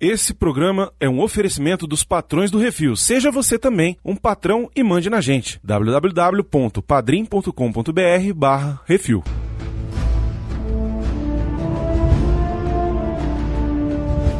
[0.00, 2.96] Esse programa é um oferecimento dos patrões do Refil.
[2.96, 5.60] Seja você também um patrão e mande na gente.
[5.62, 9.22] www.padrim.com.br barra Refil.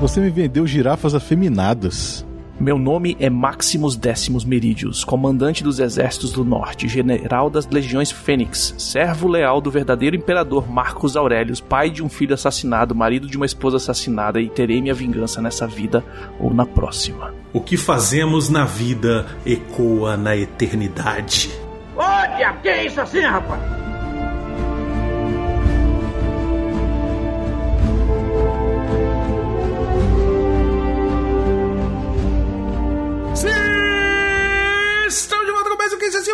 [0.01, 2.25] Você me vendeu girafas afeminadas.
[2.61, 8.75] Meu nome é Maximus Décimos Meridius, comandante dos exércitos do norte, general das legiões Fênix,
[8.77, 13.47] servo leal do verdadeiro imperador Marcos Aurelius, pai de um filho assassinado, marido de uma
[13.47, 16.05] esposa assassinada, e terei minha vingança nessa vida
[16.39, 17.33] ou na próxima.
[17.51, 21.51] O que fazemos na vida ecoa na eternidade.
[21.97, 23.90] Ô, diabo, que é isso assim, rapaz?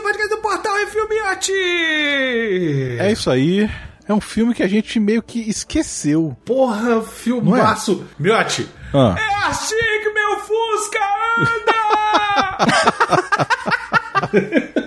[0.06, 1.52] Podcast do Portal e Filmiote!
[3.01, 3.69] É isso aí.
[4.09, 6.37] É um filme que a gente meio que esqueceu.
[6.45, 8.05] Porra, filmaço!
[8.16, 9.16] Miote, Ah.
[9.19, 11.00] é assim que meu Fusca
[11.41, 11.77] anda!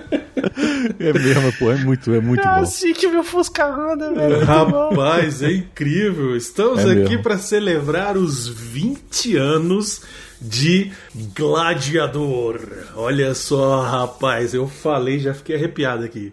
[0.98, 2.48] É mesmo, pô, é muito, é muito bom.
[2.48, 4.44] assim que meu Fusca anda, velho.
[4.44, 6.34] Rapaz, é incrível.
[6.36, 10.02] Estamos É aqui para celebrar os 20 anos
[10.40, 10.90] de
[11.36, 12.60] Gladiador.
[12.96, 16.32] Olha só, rapaz, eu falei, já fiquei arrepiado aqui.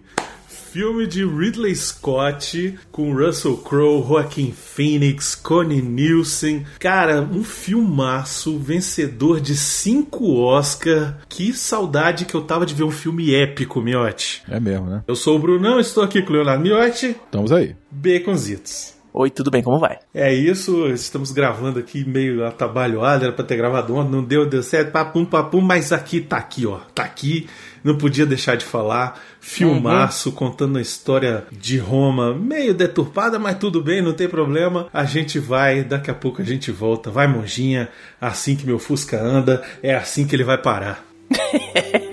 [0.71, 6.65] Filme de Ridley Scott com Russell Crowe, Joaquin Phoenix, Connie Nielsen.
[6.77, 11.17] Cara, um filmaço, vencedor de cinco Oscar.
[11.27, 14.43] Que saudade que eu tava de ver um filme épico, Miotti.
[14.47, 15.03] É mesmo, né?
[15.07, 17.15] Eu sou o Brunão, estou aqui com o Leonardo Miotti.
[17.25, 17.75] Estamos aí.
[17.89, 18.96] Baconzitos.
[19.19, 19.63] Oi, tudo bem?
[19.63, 19.97] Como vai?
[20.13, 24.61] É isso, estamos gravando aqui meio atabalhoado, era pra ter gravado ontem, não deu, deu
[24.61, 27.49] certo, papum, papum, mas aqui tá aqui, ó, tá aqui,
[27.83, 33.81] não podia deixar de falar, filmaço, contando a história de Roma, meio deturpada, mas tudo
[33.81, 37.89] bem, não tem problema, a gente vai, daqui a pouco a gente volta, vai monjinha,
[38.21, 41.03] assim que meu Fusca anda, é assim que ele vai parar.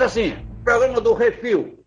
[0.00, 0.34] Isso assim,
[0.64, 1.79] programa do Refil.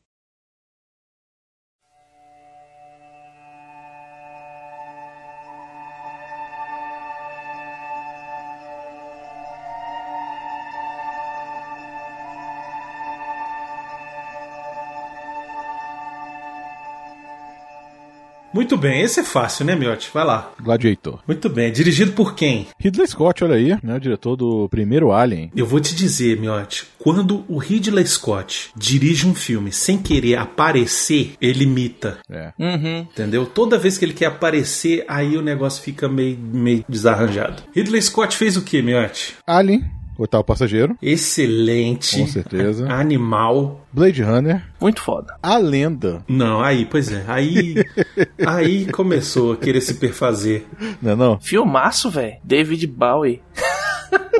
[18.63, 20.09] Muito bem, esse é fácil, né, Miotti?
[20.13, 20.53] Vai lá.
[20.57, 21.19] Gladiator.
[21.27, 22.67] Muito bem, dirigido por quem?
[22.79, 23.97] Ridley Scott, olha aí, né?
[23.97, 25.51] O diretor do primeiro Alien.
[25.53, 31.33] Eu vou te dizer, Miotti, quando o Ridley Scott dirige um filme sem querer aparecer,
[31.41, 32.19] ele imita.
[32.31, 32.53] É.
[32.57, 32.99] Uhum.
[32.99, 33.45] Entendeu?
[33.45, 37.63] Toda vez que ele quer aparecer, aí o negócio fica meio, meio desarranjado.
[37.75, 39.35] Ridley Scott fez o que, Miotti?
[39.45, 39.83] Alien,
[40.17, 42.17] Oitavo Passageiro, Excelente.
[42.19, 42.87] com certeza.
[42.91, 43.85] Animal.
[43.91, 45.35] Blade Runner, Muito foda.
[45.41, 46.23] A Lenda.
[46.27, 47.23] Não, aí, pois é.
[47.27, 47.75] Aí,
[48.45, 50.65] aí começou a querer se perfazer.
[51.01, 51.39] Não é não?
[51.39, 52.35] Filmaço, velho.
[52.43, 53.41] David Bowie.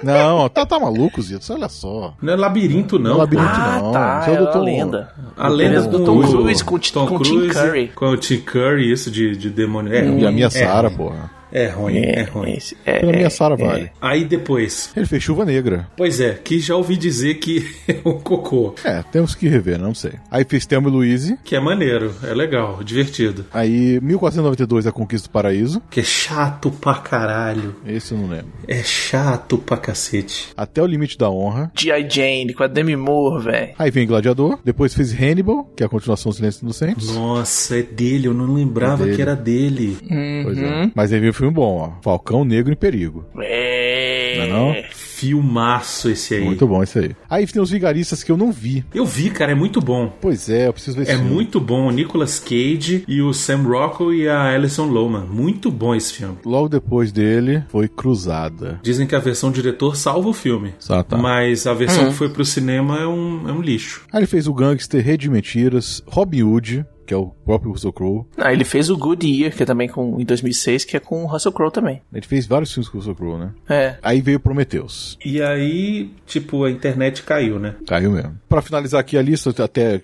[0.03, 2.13] Não, tá, tá maluco, Zito, olha só.
[2.21, 3.17] Não é labirinto, Não é não.
[3.19, 3.91] labirinto, ah, não.
[3.91, 4.25] tá.
[4.27, 4.57] É o É a Dr.
[4.59, 5.13] lenda.
[5.37, 7.87] A lenda do com Tom o- Cruise com, Tom com Tim Cruise, Curry.
[7.95, 9.93] Com o Tim Curry, isso de, de demônio.
[9.93, 10.97] É E a minha é Sara, ruim.
[10.97, 11.31] porra.
[11.55, 12.53] É ruim, é, ruim.
[12.53, 13.91] esse- é, Pela minha é, Sara vale.
[14.01, 14.91] Aí depois.
[14.97, 15.87] Ele fez Chuva Negra.
[15.95, 18.73] Pois é, que já ouvi dizer que é um cocô.
[18.83, 20.13] É, temos que rever, não sei.
[20.31, 21.37] Aí fez Thelma e Louise.
[21.43, 23.45] Que é maneiro, é legal, divertido.
[23.53, 25.81] Aí 1492 A Conquista do Paraíso.
[25.91, 27.75] Que é chato pra caralho.
[27.85, 28.47] Esse eu não lembro.
[28.67, 30.49] É chato pra cacete.
[30.57, 31.71] Até o Limite da Honra.
[31.77, 32.09] G.I.
[32.09, 33.73] Jane com a Demi Moore, velho.
[33.77, 34.57] Aí vem Gladiador.
[34.65, 37.13] Depois fez Hannibal, que é a continuação do Silêncio dos Inocentes.
[37.13, 39.15] Nossa, é dele, eu não lembrava É dele.
[39.15, 39.97] que era dele.
[40.43, 40.91] Pois é.
[40.95, 42.01] Mas aí veio um filme bom, ó.
[42.01, 43.25] Falcão Negro em Perigo.
[43.39, 44.35] É.
[44.37, 44.73] Não é não?
[44.91, 46.43] Filmaço esse aí.
[46.43, 47.11] Muito bom esse aí.
[47.29, 48.83] Aí tem os Vigaristas que eu não vi.
[48.93, 50.11] Eu vi, cara, é muito bom.
[50.19, 51.31] Pois é, eu preciso ver esse É filme.
[51.31, 51.87] muito bom.
[51.87, 55.25] O Nicolas Cage e o Sam Rockwell e a Alison Lohman.
[55.25, 56.37] Muito bom esse filme.
[56.45, 58.79] Logo depois dele foi Cruzada.
[58.83, 60.73] Dizem que a versão diretor salva o filme.
[60.89, 61.17] Ah, tá.
[61.17, 64.03] Mas a versão que foi pro cinema é um, é um lixo.
[64.11, 67.93] Aí ele fez o Gangster, Rede de Mentiras, Robin Hood, que é o próprio Russell
[67.93, 68.25] Crowe.
[68.37, 71.23] Ah, ele fez o Good Year, que é também com, em 2006, que é com
[71.23, 72.01] o Russell Crowe também.
[72.11, 73.51] Ele fez vários filmes com o Russell Crowe, né?
[73.69, 73.95] É.
[74.01, 75.15] Aí veio Prometheus.
[75.23, 77.75] E aí, tipo, a internet caiu, né?
[77.85, 78.35] Caiu mesmo.
[78.49, 80.01] Pra finalizar aqui a lista, até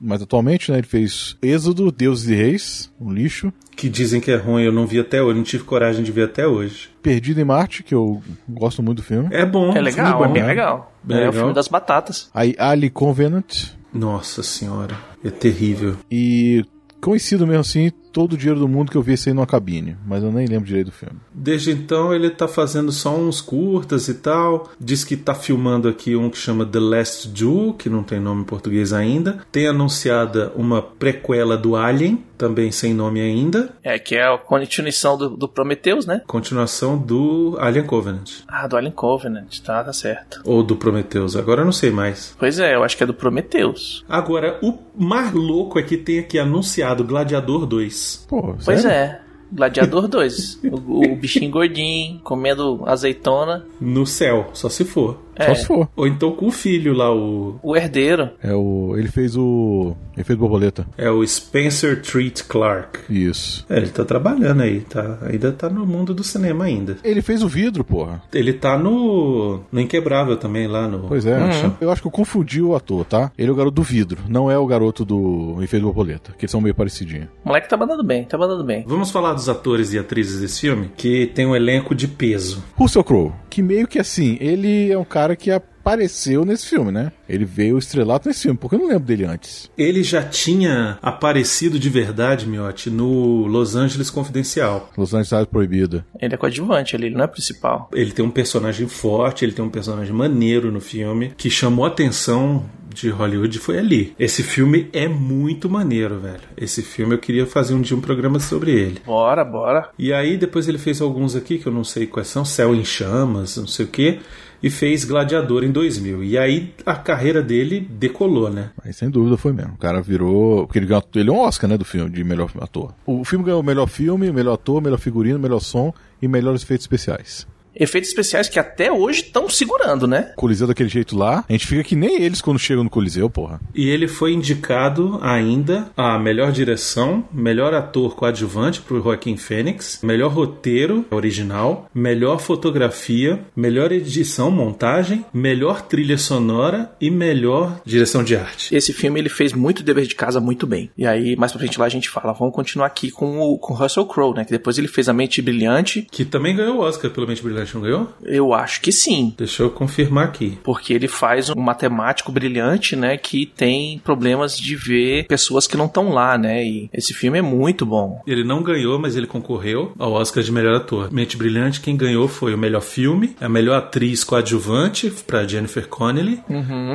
[0.00, 0.78] mais atualmente, né?
[0.78, 3.52] Ele fez Êxodo, Deuses e Reis, um lixo.
[3.76, 6.22] Que dizem que é ruim, eu não vi até hoje, não tive coragem de ver
[6.24, 6.88] até hoje.
[7.02, 9.28] Perdido em Marte, que eu gosto muito do filme.
[9.30, 10.32] É bom, É legal, filme é bom.
[10.32, 10.92] bem legal.
[11.04, 11.32] Bem é o legal.
[11.34, 12.30] filme das batatas.
[12.32, 13.76] Aí Ali Covenant.
[13.92, 14.94] Nossa senhora,
[15.26, 15.96] é terrível.
[16.10, 16.64] E
[17.00, 19.94] conhecido mesmo assim, todo o dinheiro do mundo que eu vi esse aí numa cabine.
[20.06, 21.20] Mas eu nem lembro direito do filme.
[21.34, 24.70] Desde então ele tá fazendo só uns curtas e tal.
[24.80, 28.40] Diz que tá filmando aqui um que chama The Last Jew, que não tem nome
[28.40, 29.40] em português ainda.
[29.52, 33.74] Tem anunciada uma prequela do Alien, também sem nome ainda.
[33.82, 36.22] É, que é a continuação do, do Prometheus, né?
[36.26, 38.30] Continuação do Alien Covenant.
[38.48, 40.40] Ah, do Alien Covenant, tá, tá certo.
[40.42, 42.34] Ou do Prometheus, agora eu não sei mais.
[42.38, 44.04] Pois é, eu acho que é do Prometheus.
[44.08, 48.05] Agora, o mais louco é que tem aqui anunciado Gladiador 2.
[48.28, 48.90] Pô, Pois sério?
[48.90, 49.20] é.
[49.52, 50.60] Gladiador 2.
[50.70, 53.64] o, o bichinho gordinho, comendo azeitona.
[53.80, 55.18] No céu, só se for.
[55.36, 55.88] Só É, se for.
[55.96, 57.58] Ou então com o filho lá, o.
[57.62, 58.30] o herdeiro.
[58.42, 58.94] É o.
[58.96, 59.94] Ele fez o.
[60.16, 60.86] Ele fez borboleta.
[60.96, 63.00] É o Spencer Treat Clark.
[63.10, 63.66] Isso.
[63.68, 65.18] É, ele tá trabalhando aí, tá?
[65.22, 66.96] Ainda tá no mundo do cinema ainda.
[67.04, 68.22] Ele fez o vidro, porra.
[68.32, 69.60] Ele tá no.
[69.70, 71.00] no Inquebrável também, lá no.
[71.08, 71.36] Pois é.
[71.80, 73.30] Eu acho que eu confundi o ator, tá?
[73.36, 76.44] Ele é o garoto do vidro, não é o garoto do Ele fez borboleta, que
[76.44, 77.28] eles são meio parecidinhos.
[77.44, 78.84] O moleque tá mandando bem, tá mandando bem.
[78.86, 82.62] Vamos falar dos atores e atrizes desse filme, que tem um elenco de peso.
[82.74, 87.12] Russell Crowe, que meio que assim, ele é um cara que apareceu nesse filme, né?
[87.28, 89.70] Ele veio estrelato nesse filme, porque eu não lembro dele antes.
[89.78, 94.90] Ele já tinha aparecido de verdade, Miotti, no Los Angeles Confidencial.
[94.96, 96.04] Los Angeles Proibida.
[96.20, 97.88] Ele é coadjuvante ali, ele não é principal.
[97.92, 101.88] Ele tem um personagem forte, ele tem um personagem maneiro no filme, que chamou a
[101.88, 102.64] atenção
[102.96, 104.14] de Hollywood foi ali.
[104.18, 106.40] Esse filme é muito maneiro, velho.
[106.56, 109.02] Esse filme eu queria fazer um dia um programa sobre ele.
[109.04, 109.90] Bora, bora.
[109.98, 112.84] E aí depois ele fez alguns aqui que eu não sei quais são, Céu em
[112.84, 114.18] Chamas, não sei o que,
[114.66, 116.24] e fez Gladiador em 2000.
[116.24, 118.70] E aí a carreira dele decolou, né?
[118.84, 119.74] Mas sem dúvida foi mesmo.
[119.74, 120.66] O cara virou.
[120.66, 121.04] Porque ele ganhou.
[121.14, 121.78] Ele é um Oscar, né?
[121.78, 122.92] Do filme, de melhor ator.
[123.06, 127.46] O filme ganhou melhor filme, melhor ator, melhor figurino, melhor som e melhores efeitos especiais.
[127.78, 130.32] Efeitos especiais que até hoje estão segurando, né?
[130.36, 133.60] Coliseu daquele jeito lá, a gente fica que nem eles quando chegam no Coliseu, porra.
[133.74, 140.32] E ele foi indicado ainda a melhor direção, melhor ator coadjuvante pro Joaquim Fênix, melhor
[140.32, 148.74] roteiro original, melhor fotografia, melhor edição, montagem, melhor trilha sonora e melhor direção de arte.
[148.74, 150.90] Esse filme ele fez muito dever de casa muito bem.
[150.96, 153.74] E aí, mais pra frente lá a gente fala, vamos continuar aqui com o com
[153.74, 154.44] Russell Crowe, né?
[154.44, 156.06] Que depois ele fez A Mente Brilhante.
[156.10, 158.08] Que também ganhou o Oscar pelo Mente Brilhante, não ganhou?
[158.22, 159.34] Eu acho que sim.
[159.36, 160.58] Deixa eu confirmar aqui.
[160.62, 163.16] Porque ele faz um matemático brilhante, né?
[163.16, 166.64] Que tem problemas de ver pessoas que não estão lá, né?
[166.64, 168.22] E esse filme é muito bom.
[168.26, 171.12] Ele não ganhou, mas ele concorreu ao Oscar de melhor ator.
[171.12, 176.40] Mente Brilhante, quem ganhou foi o melhor filme, a melhor atriz coadjuvante para Jennifer Connelly,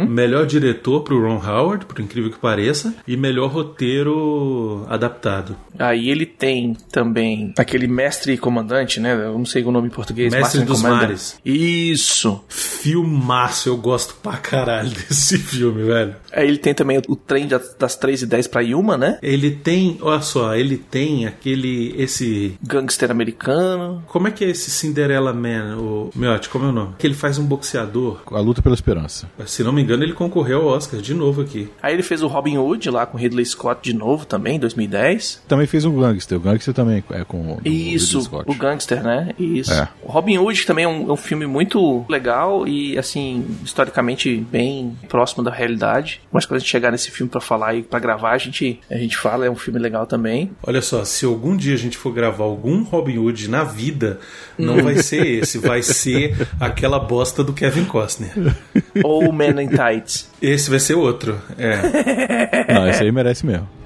[0.08, 5.56] melhor diretor para Ron Howard, por incrível que pareça, e melhor roteiro adaptado.
[5.78, 9.14] Aí ele tem também aquele mestre comandante, né?
[9.14, 10.32] Eu não sei o nome em português.
[10.32, 11.02] Mestre Dos Commander.
[11.02, 11.38] Mares.
[11.46, 12.42] Isso.
[12.50, 16.16] Filmaço, eu gosto pra caralho desse filme, velho.
[16.31, 19.18] Aí ele tem também o trem das, das 3 e 10 pra Yuma, né?
[19.22, 24.04] Ele tem, olha só, ele tem aquele, esse Gangster americano.
[24.08, 26.96] Como é que é esse Cinderella Man, o Miotti, como é o nome?
[26.98, 28.19] Que ele faz um boxeador.
[28.31, 29.30] A luta pela esperança.
[29.46, 31.69] Se não me engano, ele concorreu ao Oscar de novo aqui.
[31.81, 35.44] Aí ele fez o Robin Hood lá com Ridley Scott de novo também, em 2010.
[35.48, 36.38] Também fez o Gangster.
[36.38, 38.51] O Gangster também é com o Isso, Ridley Scott.
[38.51, 39.30] o Gangster, né?
[39.38, 39.72] Isso.
[39.74, 39.88] É.
[40.03, 44.98] O Robin Hood também é um, é um filme muito legal e, assim, historicamente bem
[45.08, 46.22] próximo da realidade.
[46.31, 48.98] Mas quando a gente chegar nesse filme pra falar e pra gravar, a gente, a
[48.98, 50.51] gente fala, é um filme legal também.
[50.63, 54.20] Olha só, se algum dia a gente for gravar algum Robin Hood na vida,
[54.58, 58.31] não vai ser esse, vai ser aquela bosta do Kevin Costner.
[59.03, 60.29] Ou Man in Tights.
[60.41, 61.39] Esse vai ser outro.
[61.58, 62.74] É.
[62.74, 63.81] Não, esse aí merece mesmo.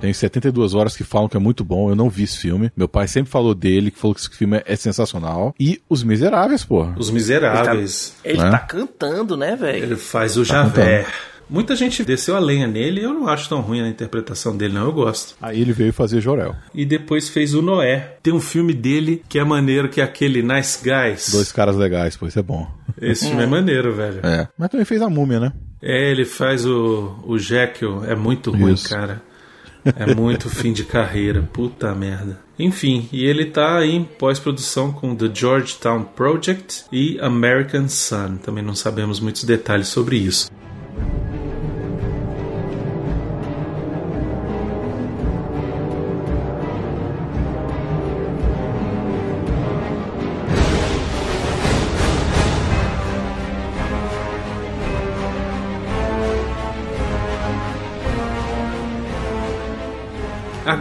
[0.00, 1.90] Tem 72 horas que falam que é muito bom.
[1.90, 2.70] Eu não vi esse filme.
[2.76, 5.54] Meu pai sempre falou dele, que falou que esse filme é sensacional.
[5.58, 6.94] E Os Miseráveis, porra.
[6.98, 8.14] Os Miseráveis.
[8.24, 8.50] Ele Né?
[8.50, 9.82] tá cantando, né, velho?
[9.84, 11.06] Ele faz o Javé.
[11.50, 14.74] Muita gente desceu a lenha nele e eu não acho tão ruim a interpretação dele,
[14.74, 14.82] não.
[14.84, 15.34] Eu gosto.
[15.40, 16.54] Aí ele veio fazer Jorel.
[16.74, 18.16] E depois fez o Noé.
[18.22, 21.30] Tem um filme dele que é maneiro, que é aquele Nice Guys.
[21.32, 22.68] Dois caras legais, pô, isso é bom.
[23.00, 24.20] Esse filme é maneiro, velho.
[24.24, 24.46] É.
[24.58, 25.52] Mas também fez a múmia, né?
[25.80, 28.04] É, ele faz o, o Jekyll.
[28.04, 28.90] É muito ruim, Isso.
[28.90, 29.22] cara.
[29.96, 32.40] É muito fim de carreira, puta merda.
[32.58, 38.38] Enfim, e ele tá em pós-produção com The Georgetown Project e American Sun.
[38.38, 40.50] Também não sabemos muitos detalhes sobre isso.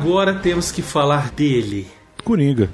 [0.07, 1.85] Agora temos que falar dele.
[2.23, 2.69] Coringa.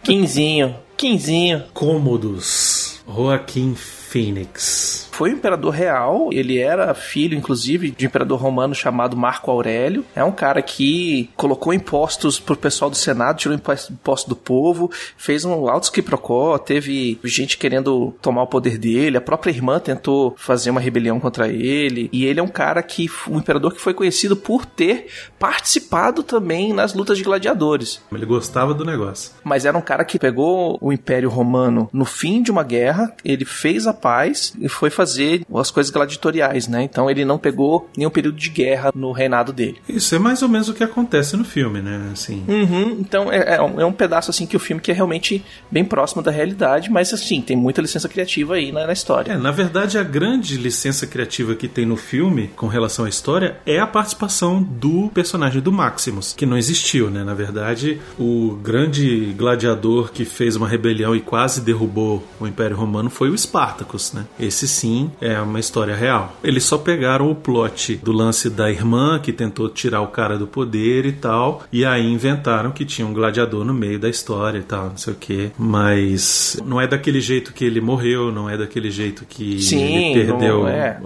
[0.00, 0.76] Quinzinho.
[0.96, 1.64] Quinzinho.
[1.74, 3.00] Cômodos.
[3.04, 5.07] Joaquim Phoenix.
[5.18, 10.04] Foi um imperador real, ele era filho, inclusive, de um imperador romano chamado Marco Aurélio.
[10.14, 15.44] É um cara que colocou impostos pro pessoal do Senado, tirou imposto do povo, fez
[15.44, 20.70] um alto quiprocó, teve gente querendo tomar o poder dele, a própria irmã tentou fazer
[20.70, 24.36] uma rebelião contra ele, e ele é um cara que, um imperador que foi conhecido
[24.36, 28.00] por ter participado também nas lutas de gladiadores.
[28.12, 29.32] Ele gostava do negócio.
[29.42, 33.44] Mas era um cara que pegou o Império Romano no fim de uma guerra, ele
[33.44, 36.82] fez a paz e foi fazer fazer as coisas gladiatoriais, né?
[36.82, 39.78] Então ele não pegou nenhum período de guerra no reinado dele.
[39.88, 42.10] Isso é mais ou menos o que acontece no filme, né?
[42.12, 42.44] Assim.
[42.46, 45.42] Uhum, então é, é, um, é, um, pedaço assim que o filme que é realmente
[45.70, 49.32] bem próximo da realidade, mas assim, tem muita licença criativa aí na, na história.
[49.32, 53.56] É, na verdade, a grande licença criativa que tem no filme com relação à história
[53.64, 57.24] é a participação do personagem do Maximus, que não existiu, né?
[57.24, 63.08] Na verdade, o grande gladiador que fez uma rebelião e quase derrubou o Império Romano
[63.08, 64.26] foi o Spartacus, né?
[64.38, 66.36] Esse sim é uma história real.
[66.42, 70.46] Eles só pegaram o plot do lance da irmã que tentou tirar o cara do
[70.46, 74.62] poder e tal, e aí inventaram que tinha um gladiador no meio da história e
[74.62, 75.50] tal, não sei o que.
[75.58, 80.26] Mas não é daquele jeito que ele morreu, não é daquele jeito que Sim, ele
[80.26, 81.00] perdeu, é.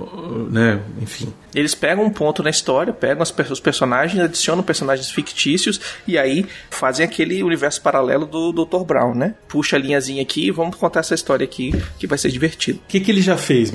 [0.50, 0.80] né?
[1.00, 1.32] Enfim.
[1.54, 7.04] Eles pegam um ponto na história, pegam os personagens, adicionam personagens fictícios e aí fazem
[7.04, 8.84] aquele universo paralelo do Dr.
[8.84, 9.34] Brown, né?
[9.48, 12.78] Puxa a linhazinha aqui e vamos contar essa história aqui que vai ser divertido.
[12.78, 13.70] O que, que ele já fez,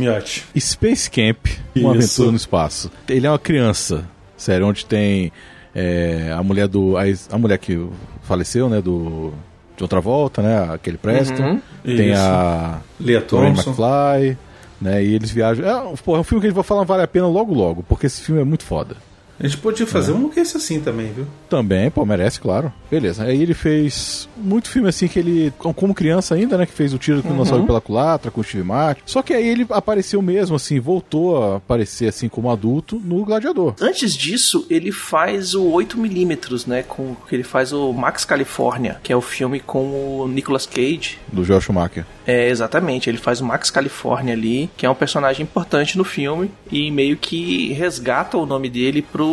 [0.60, 2.22] Space Camp, uma Isso.
[2.22, 2.92] aventura no espaço.
[3.10, 5.32] Ele é uma criança, sério, onde tem
[5.74, 6.98] é, a mulher do.
[6.98, 7.88] A, a, mulher que
[8.24, 8.82] faleceu, né?
[8.82, 9.34] Do.
[9.76, 10.74] De outra volta, né?
[10.74, 11.44] Aquele Preston.
[11.44, 11.62] Uhum.
[11.84, 12.22] Tem Isso.
[12.22, 12.82] a.
[13.00, 13.70] Leah Thompson.
[13.70, 14.38] McFly
[14.82, 15.04] né?
[15.04, 15.66] E eles viajam.
[15.66, 17.84] É, porra, é um filme que a gente vai falar vale a pena logo logo,
[17.84, 18.96] porque esse filme é muito foda.
[19.40, 20.16] A gente podia fazer é.
[20.16, 21.28] um que esse assim também, viu?
[21.50, 22.74] Também, pô, merece, claro.
[22.90, 23.24] Beleza.
[23.24, 26.66] Aí ele fez muito filme assim que ele, como criança ainda, né?
[26.66, 27.44] Que fez o tiro que uhum.
[27.44, 29.02] não pela culatra com o Steve Martin.
[29.06, 33.76] Só que aí ele apareceu mesmo, assim, voltou a aparecer assim como adulto no Gladiador.
[33.80, 36.84] Antes disso, ele faz o 8mm, né?
[36.84, 41.20] Com que ele faz o Max California, que é o filme com o Nicolas Cage.
[41.32, 42.06] Do Joel Schumacher.
[42.26, 43.10] É, exatamente.
[43.10, 47.18] Ele faz o Max California ali, que é um personagem importante no filme e meio
[47.18, 49.27] que resgata o nome dele pro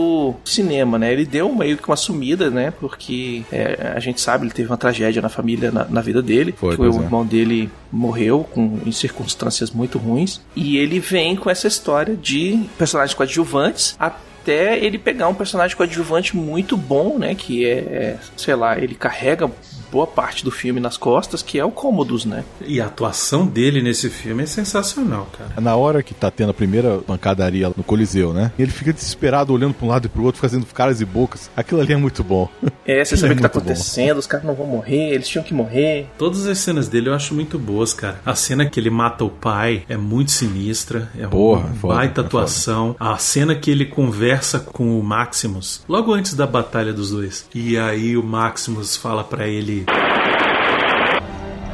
[0.45, 1.13] cinema, né?
[1.13, 2.71] Ele deu meio que uma sumida, né?
[2.71, 6.55] Porque é, a gente sabe, ele teve uma tragédia na família, na, na vida dele.
[6.57, 7.05] Foi, que o é.
[7.05, 10.41] irmão dele morreu com, em circunstâncias muito ruins.
[10.55, 16.37] E ele vem com essa história de personagens coadjuvantes até ele pegar um personagem coadjuvante
[16.37, 17.35] muito bom, né?
[17.35, 19.51] Que é, é sei lá, ele carrega
[19.95, 22.43] boa parte do filme nas costas, que é o Cômodos, né?
[22.67, 25.61] E a atuação dele nesse filme é sensacional, cara.
[25.61, 28.51] Na hora que tá tendo a primeira pancadaria no Coliseu, né?
[28.59, 31.49] Ele fica desesperado olhando pra um lado e pro outro, fazendo caras e bocas.
[31.57, 32.49] Aquilo ali é muito bom.
[32.85, 34.19] É, você sabe o é que tá acontecendo, bom.
[34.19, 36.07] os caras não vão morrer, eles tinham que morrer.
[36.19, 38.21] Todas as cenas dele eu acho muito boas, cara.
[38.27, 42.21] A cena que ele mata o pai é muito sinistra, é Porra, uma foda, baita
[42.21, 42.97] é atuação.
[42.99, 47.47] A cena que ele conversa com o Maximus, logo antes da batalha dos dois.
[47.55, 49.84] E aí o Maximus fala para ele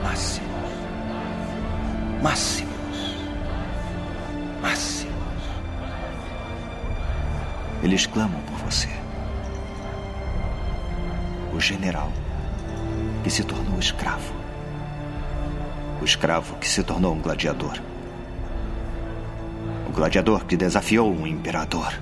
[0.02, 0.70] Máximos.
[2.22, 3.16] Máximos.
[4.60, 5.42] Máximos.
[7.82, 8.88] Eles clamam por você.
[11.54, 12.12] O general
[13.22, 14.32] que se tornou escravo.
[16.00, 17.78] O escravo que se tornou um gladiador.
[19.88, 21.92] O gladiador que desafiou um imperador.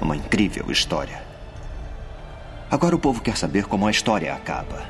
[0.00, 1.29] Uma incrível história.
[2.70, 4.86] Agora o povo quer saber como a história acaba.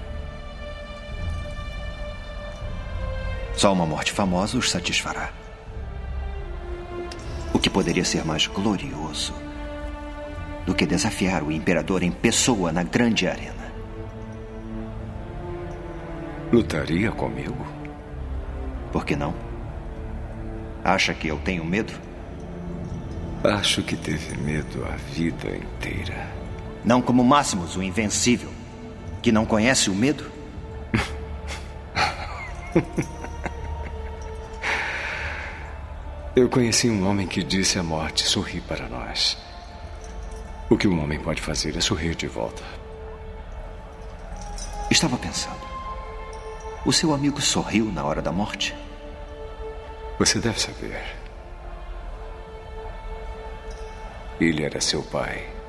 [3.56, 5.30] Só uma morte famosa os satisfará.
[7.54, 9.34] O que poderia ser mais glorioso
[10.66, 13.72] do que desafiar o imperador em pessoa na grande arena?
[16.52, 17.66] Lutaria comigo?
[18.92, 19.34] Por que não?
[20.84, 21.94] Acha que eu tenho medo?
[23.42, 26.39] Acho que teve medo a vida inteira.
[26.84, 28.50] Não como Máximos, o invencível,
[29.22, 30.30] que não conhece o medo?
[36.34, 39.36] Eu conheci um homem que disse à morte sorri para nós.
[40.70, 42.62] O que um homem pode fazer é sorrir de volta.
[44.90, 45.68] Estava pensando.
[46.86, 48.74] O seu amigo sorriu na hora da morte?
[50.18, 51.16] Você deve saber.
[54.40, 55.59] Ele era seu pai.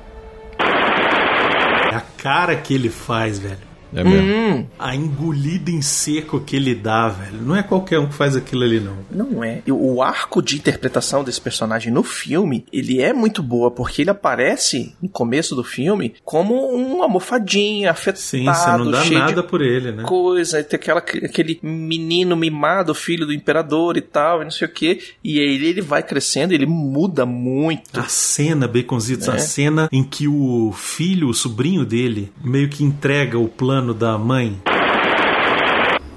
[1.92, 3.58] É a cara que ele faz, velho.
[3.94, 4.68] É mesmo.
[4.78, 7.42] A engolida em seco que ele dá, velho.
[7.42, 8.96] Não é qualquer um que faz aquilo ali, não.
[9.10, 9.62] Não é.
[9.66, 14.10] E O arco de interpretação desse personagem no filme, ele é muito boa, porque ele
[14.10, 19.60] aparece no começo do filme como um almofadinho, afetado, Sim, você não dá nada por
[19.60, 20.02] ele, né?
[20.04, 24.66] coisa, e tem aquela, aquele menino mimado, filho do imperador e tal, e não sei
[24.66, 25.00] o que.
[25.22, 27.98] E aí ele vai crescendo, ele muda muito.
[27.98, 29.32] A cena, Baconzitos, É.
[29.32, 34.16] a cena em que o filho, o sobrinho dele, meio que entrega o plano da
[34.16, 34.62] mãe.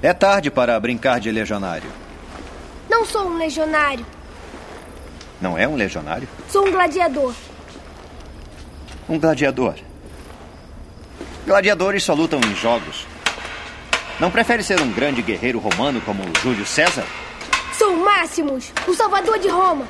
[0.00, 1.90] É tarde para brincar de legionário.
[2.88, 4.06] Não sou um legionário,
[5.40, 6.28] Não é um legionário?
[6.48, 7.34] sou um gladiador.
[9.08, 9.74] Um gladiador.
[11.46, 13.06] Gladiadores só lutam em jogos.
[14.20, 17.04] Não prefere ser um grande guerreiro romano como Júlio César?
[17.76, 19.84] Sou o Máximos, o salvador de Roma.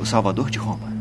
[0.00, 0.92] O salvador de Roma.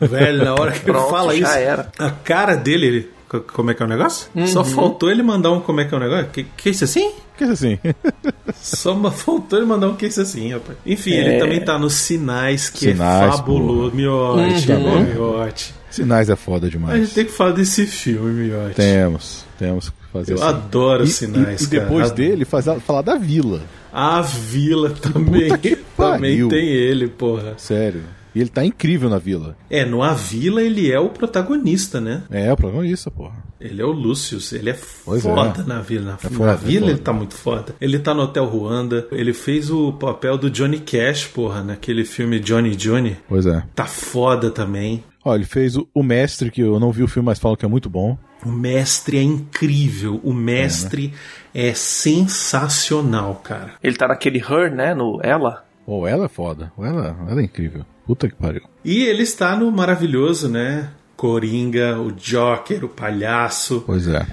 [0.00, 1.90] Velho, na hora que ele Pronto, fala já isso, era.
[1.98, 4.28] a cara dele, ele, co- como é que é o negócio?
[4.46, 4.64] Só Uhum.
[4.66, 6.26] faltou ele mandar um como é que é o negócio?
[6.32, 7.12] Que, que isso assim?
[7.36, 7.78] Que é assim?
[8.60, 10.76] Só faltou ele mandar um que isso assim, rapaz.
[10.84, 11.18] Enfim, É.
[11.28, 13.94] ele também tá nos sinais, que Sinais, é fabuloso.
[13.94, 15.00] Miote, Uhum.
[15.04, 15.74] Miote.
[15.90, 17.12] Sinais é foda A gente demais.
[17.14, 18.74] tem que falar desse filme, Miote.
[18.74, 20.44] Temos, temos que fazer Eu assim.
[20.46, 22.14] adoro E- sinais, e, e depois cara.
[22.14, 23.60] dele, fazer, falar da vila.
[23.92, 25.44] A Vila também.
[25.48, 26.48] Puta que também pariu.
[26.48, 27.54] tem ele, porra.
[27.56, 28.02] Sério.
[28.36, 29.56] E ele tá incrível na vila.
[29.70, 32.22] É, no A Vila ele é o protagonista, né?
[32.30, 33.42] É, o protagonista, porra.
[33.58, 35.34] Ele é o Lucius, ele é Pois é.
[35.34, 36.10] foda na vila.
[36.12, 37.74] Na, foda, na é vila ele tá muito foda.
[37.80, 42.38] Ele tá no Hotel Ruanda, ele fez o papel do Johnny Cash, porra, naquele filme
[42.38, 43.16] Johnny Johnny.
[43.26, 43.64] Pois é.
[43.74, 45.02] Tá foda também.
[45.24, 47.64] Ó, ele fez o, o Mestre, que eu não vi o filme, mas falam que
[47.64, 48.18] é muito bom.
[48.44, 51.12] O mestre é incrível, o mestre
[51.54, 53.72] é, sensacional, cara.
[53.82, 54.94] Ele tá naquele Her, né?
[54.94, 55.64] No Ela.
[55.86, 56.72] Ou ela é foda.
[56.76, 57.84] Ou ela, ela é incrível.
[58.06, 58.62] Puta que pariu.
[58.84, 60.90] E ele está no maravilhoso, né?
[61.16, 63.82] Coringa, o Joker, o palhaço.
[63.86, 64.26] Pois é.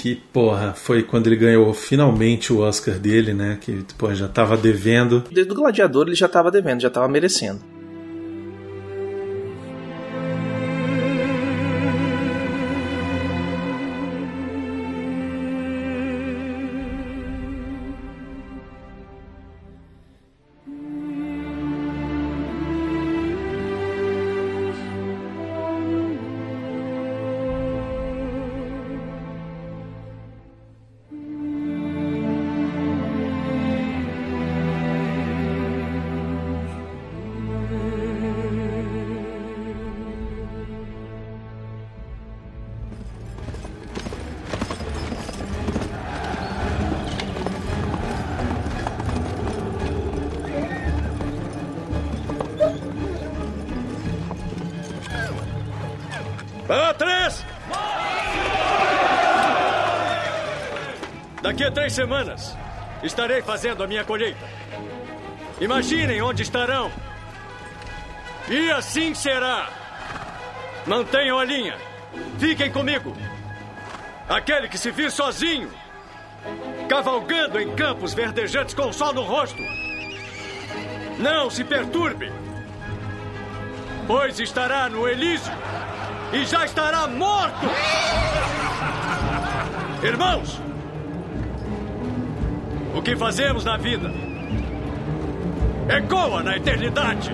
[0.00, 3.58] Que, porra, foi quando ele ganhou finalmente o Oscar dele, né?
[3.60, 5.22] Que, porra, já tava devendo.
[5.30, 7.60] Desde o Gladiador ele já tava devendo, já tava merecendo.
[61.90, 62.56] Três semanas
[63.02, 64.48] estarei fazendo a minha colheita.
[65.60, 66.90] Imaginem onde estarão.
[68.48, 69.68] E assim será.
[70.86, 71.76] Mantenham a linha.
[72.38, 73.16] Fiquem comigo.
[74.28, 75.70] Aquele que se vir sozinho,
[76.88, 79.60] cavalgando em campos verdejantes com o sol no rosto,
[81.18, 82.32] não se perturbe,
[84.06, 85.52] pois estará no Elísio
[86.32, 87.66] e já estará morto.
[90.02, 90.59] Irmãos,
[93.00, 94.12] o que fazemos na vida
[95.88, 97.32] ecoa na eternidade.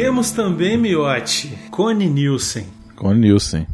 [0.00, 2.66] Temos também, Miotti, Connie Nielsen.
[2.96, 3.66] Com o Nielsen.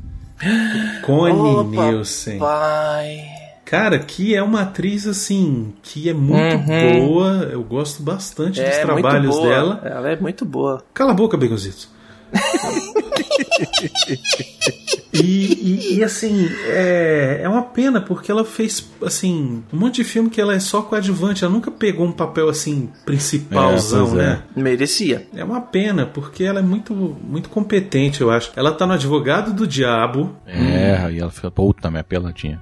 [1.02, 2.38] Connie Nielsen.
[2.40, 3.20] Pai.
[3.64, 7.06] Cara, que é uma atriz assim, que é muito Uhum.
[7.06, 7.48] boa.
[7.52, 9.80] Eu gosto bastante dos É muito trabalhos dela.
[9.84, 10.84] Ela é muito boa.
[10.92, 11.88] Cala a boca, Baconzitos.
[15.12, 20.04] E, e, e, assim, é, é uma pena porque ela fez assim um monte de
[20.04, 24.26] filme que ela é só coadjuvante, ela nunca pegou um papel assim principalzão, É, é.
[24.26, 24.42] né?
[24.54, 25.26] Merecia.
[25.34, 28.52] É uma pena porque ela é muito muito competente, eu acho.
[28.56, 30.36] Ela tá no Advogado do Diabo.
[30.46, 32.60] É, e ela fica, puta, minha peladinha.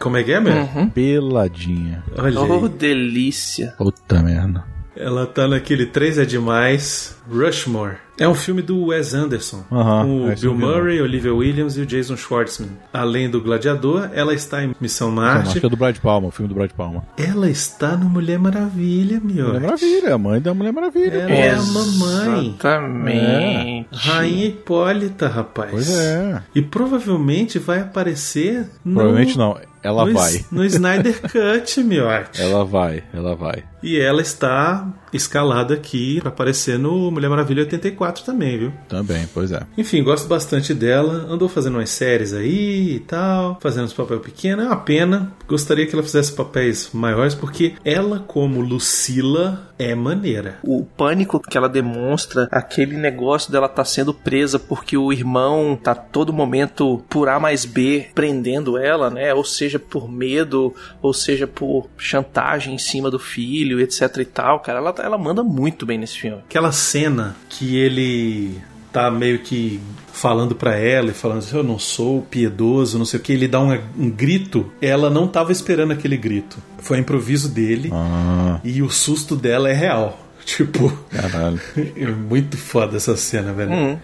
[0.00, 0.54] Como é que é, meu?
[0.54, 0.90] Uhum.
[0.90, 2.02] Peladinha.
[2.18, 2.68] Olha Oh, aí.
[2.70, 3.74] delícia.
[3.78, 4.64] Puta merda.
[4.96, 7.96] Ela tá naquele 3 é demais, Rushmore.
[8.18, 10.54] É um filme do Wes Anderson, com o eu Bill?
[10.54, 12.70] Murray, Olivia Williams e o Jason Schwartzman.
[12.90, 15.50] Além do Gladiador, ela está em Missão Marte.
[15.50, 17.04] Acho que é do Brad Palma, o filme do Brad Palma.
[17.18, 19.48] Ela está no Mulher Maravilha, meu.
[19.48, 21.14] Mulher Maravilha, a mãe da Mulher Maravilha.
[21.14, 21.34] Ela pô.
[21.34, 22.48] é a mamãe.
[22.58, 23.88] Exatamente.
[23.92, 25.70] Rainha Hipólita, rapaz.
[25.70, 26.42] Pois é.
[26.54, 28.94] E provavelmente vai aparecer no...
[28.94, 30.44] Provavelmente não, ela no, vai.
[30.50, 32.06] No Snyder Cut, meu.
[32.10, 33.62] Ela vai, ela vai.
[33.82, 38.72] E ela está escalada aqui pra aparecer no Mulher Maravilha 84 também, viu?
[38.88, 39.62] Também, pois é.
[39.76, 41.26] Enfim, gosto bastante dela.
[41.28, 44.64] Andou fazendo umas séries aí e tal, fazendo uns papéis pequenos.
[44.64, 45.32] É uma pena.
[45.48, 50.58] Gostaria que ela fizesse papéis maiores, porque ela, como Lucila, é maneira.
[50.62, 55.94] O pânico que ela demonstra, aquele negócio dela tá sendo presa porque o irmão tá
[55.94, 59.34] todo momento por A mais B prendendo ela, né?
[59.34, 64.60] Ou seja, por medo, ou seja, por chantagem em cima do filho, etc e tal.
[64.60, 66.42] Cara, ela, ela manda muito bem nesse filme.
[66.48, 68.60] Aquela cena que ele
[68.96, 69.78] tá meio que
[70.10, 73.46] falando pra ela e falando assim, eu não sou piedoso, não sei o que, ele
[73.46, 76.56] dá um, um grito, ela não tava esperando aquele grito.
[76.78, 80.18] Foi improviso dele Ah, e o susto dela é real.
[80.46, 81.60] Tipo, caralho.
[81.94, 83.72] é muito foda essa cena, velho.
[83.72, 83.98] Hum.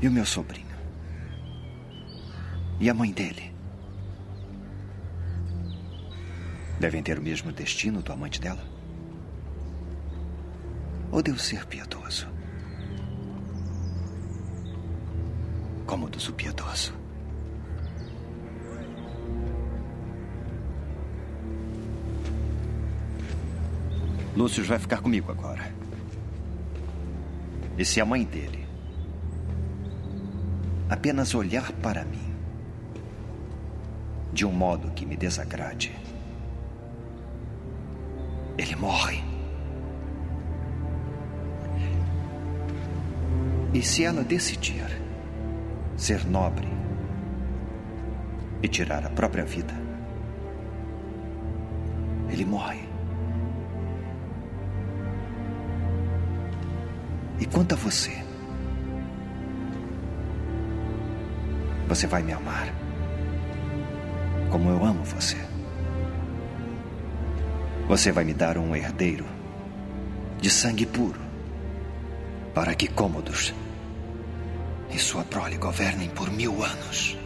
[0.00, 0.64] E o meu sobrinho?
[2.80, 3.52] E a mãe dele?
[6.80, 8.64] Devem ter o mesmo destino do amante dela?
[11.10, 12.37] Ou devo ser piedoso?
[15.88, 16.92] Como dos o piedoso?
[24.36, 25.72] Lúcio vai ficar comigo agora.
[27.78, 28.68] E se a mãe dele
[30.90, 32.34] apenas olhar para mim
[34.30, 35.98] de um modo que me desagrade,
[38.58, 39.24] ele morre.
[43.72, 44.97] E se ela decidir
[45.98, 46.68] ser nobre
[48.62, 49.74] e tirar a própria vida,
[52.30, 52.88] ele morre.
[57.40, 58.12] E quanto a você?
[61.88, 62.68] Você vai me amar
[64.50, 65.36] como eu amo você.
[67.88, 69.24] Você vai me dar um herdeiro
[70.40, 71.20] de sangue puro
[72.54, 73.54] para que Cômodos
[74.90, 77.16] e sua prole governem por mil anos.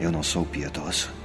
[0.00, 1.21] Eu não sou piedoso.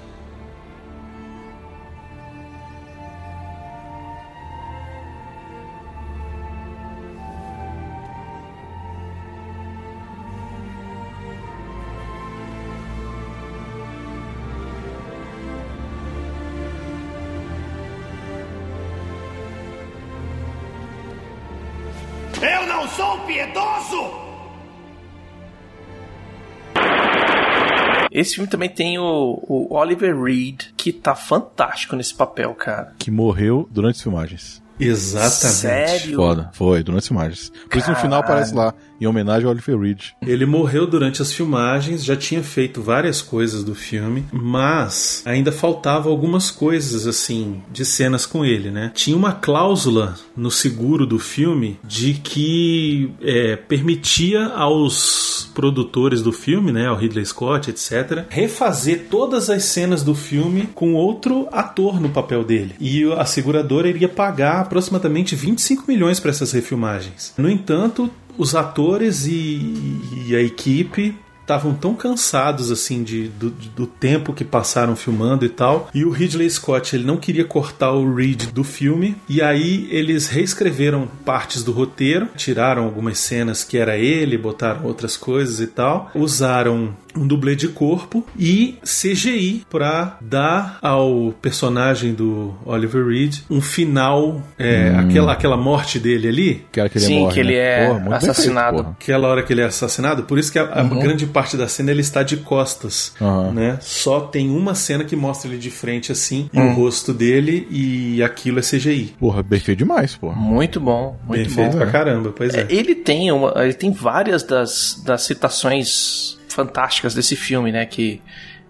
[28.18, 32.96] Esse filme também tem o, o Oliver Reed, que tá fantástico nesse papel, cara.
[32.98, 34.64] Que morreu durante as filmagens.
[34.80, 35.58] Exatamente.
[35.58, 36.16] Sério?
[36.16, 37.52] Foda, foi, durante as filmagens.
[37.70, 40.04] Por isso no final aparece lá, em homenagem ao Oliver Reed.
[40.22, 46.10] Ele morreu durante as filmagens, já tinha feito várias coisas do filme, mas ainda faltava
[46.10, 48.92] algumas coisas assim de cenas com ele, né?
[48.94, 56.72] Tinha uma cláusula no seguro do filme de que é, permitia aos produtores do filme,
[56.72, 62.10] né, ao Ridley Scott, etc, refazer todas as cenas do filme com outro ator no
[62.10, 62.76] papel dele.
[62.80, 67.34] E a seguradora iria pagar aproximadamente 25 milhões para essas refilmagens.
[67.38, 71.16] No entanto, os atores e, e a equipe
[71.48, 75.90] estavam tão cansados assim de, do, do, tempo que passaram filmando e tal.
[75.94, 80.28] E o Ridley Scott ele não queria cortar o Reed do filme e aí eles
[80.28, 86.12] reescreveram partes do roteiro, tiraram algumas cenas que era ele, botaram outras coisas e tal,
[86.14, 93.62] usaram um dublê de corpo e CGI pra dar ao personagem do Oliver Reed um
[93.62, 95.00] final, é, Hum.
[95.00, 97.60] aquela, aquela morte dele ali, Que que ele Sim, morre, que ele né?
[97.60, 98.78] é Porra, muito feito, assassinado.
[98.78, 98.96] porra.
[99.00, 101.00] aquela hora que ele é assassinado, por isso que a, a Uhum.
[101.00, 103.52] grande parte da cena ele está de costas, Aham.
[103.52, 103.78] né?
[103.82, 106.72] Só tem uma cena que mostra ele de frente assim, e Hum.
[106.72, 109.16] o rosto dele e aquilo é CGI.
[109.20, 110.36] Porra, bem feito demais, porra.
[110.36, 111.78] Muito bom, Bem muito feito bom.
[111.78, 112.62] pra caramba, pois é.
[112.62, 117.86] É, Ele tem uma, ele tem várias das, das citações fantásticas desse filme, né?
[117.86, 118.20] Que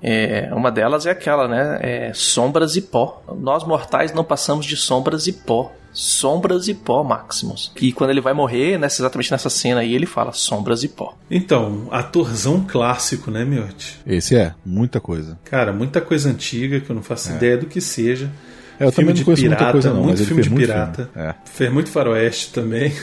[0.04, 1.80] é, uma delas é aquela, né?
[1.82, 3.24] É, sombras e pó.
[3.40, 5.72] Nós mortais não passamos de sombras e pó.
[5.94, 7.72] Sombras e pó, Maximus.
[7.82, 11.18] E quando ele vai morrer, nessa, exatamente nessa cena aí, ele fala sombras e pó.
[11.32, 14.00] Então, atorzão clássico, né, Miotti?
[14.06, 15.40] Esse é, muita coisa.
[15.46, 18.30] Cara, muita coisa antiga que eu não faço ideia do que seja.
[18.80, 20.50] É, eu filme também de não conheço pirata, muita coisa não, muito filme fez de
[20.52, 21.10] muito pirata.
[21.14, 21.28] filme.
[21.30, 21.36] É.
[21.46, 22.94] Fez muito faroeste também.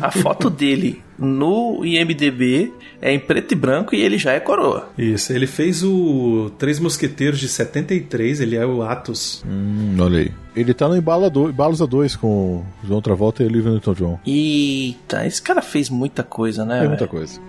[0.00, 4.88] A foto dele no IMDB é em preto e branco e ele já é coroa.
[4.96, 9.44] Isso, ele fez o Três Mosqueteiros de 73, ele é o Atos.
[9.46, 10.32] Hum, olha aí.
[10.56, 13.72] Ele tá no Embala do, Embalos a 2 com o João Travolta e o Olivia
[13.72, 14.18] Newton-John.
[14.26, 16.84] Eita, esse cara fez muita coisa, né?
[16.84, 17.40] É muita coisa.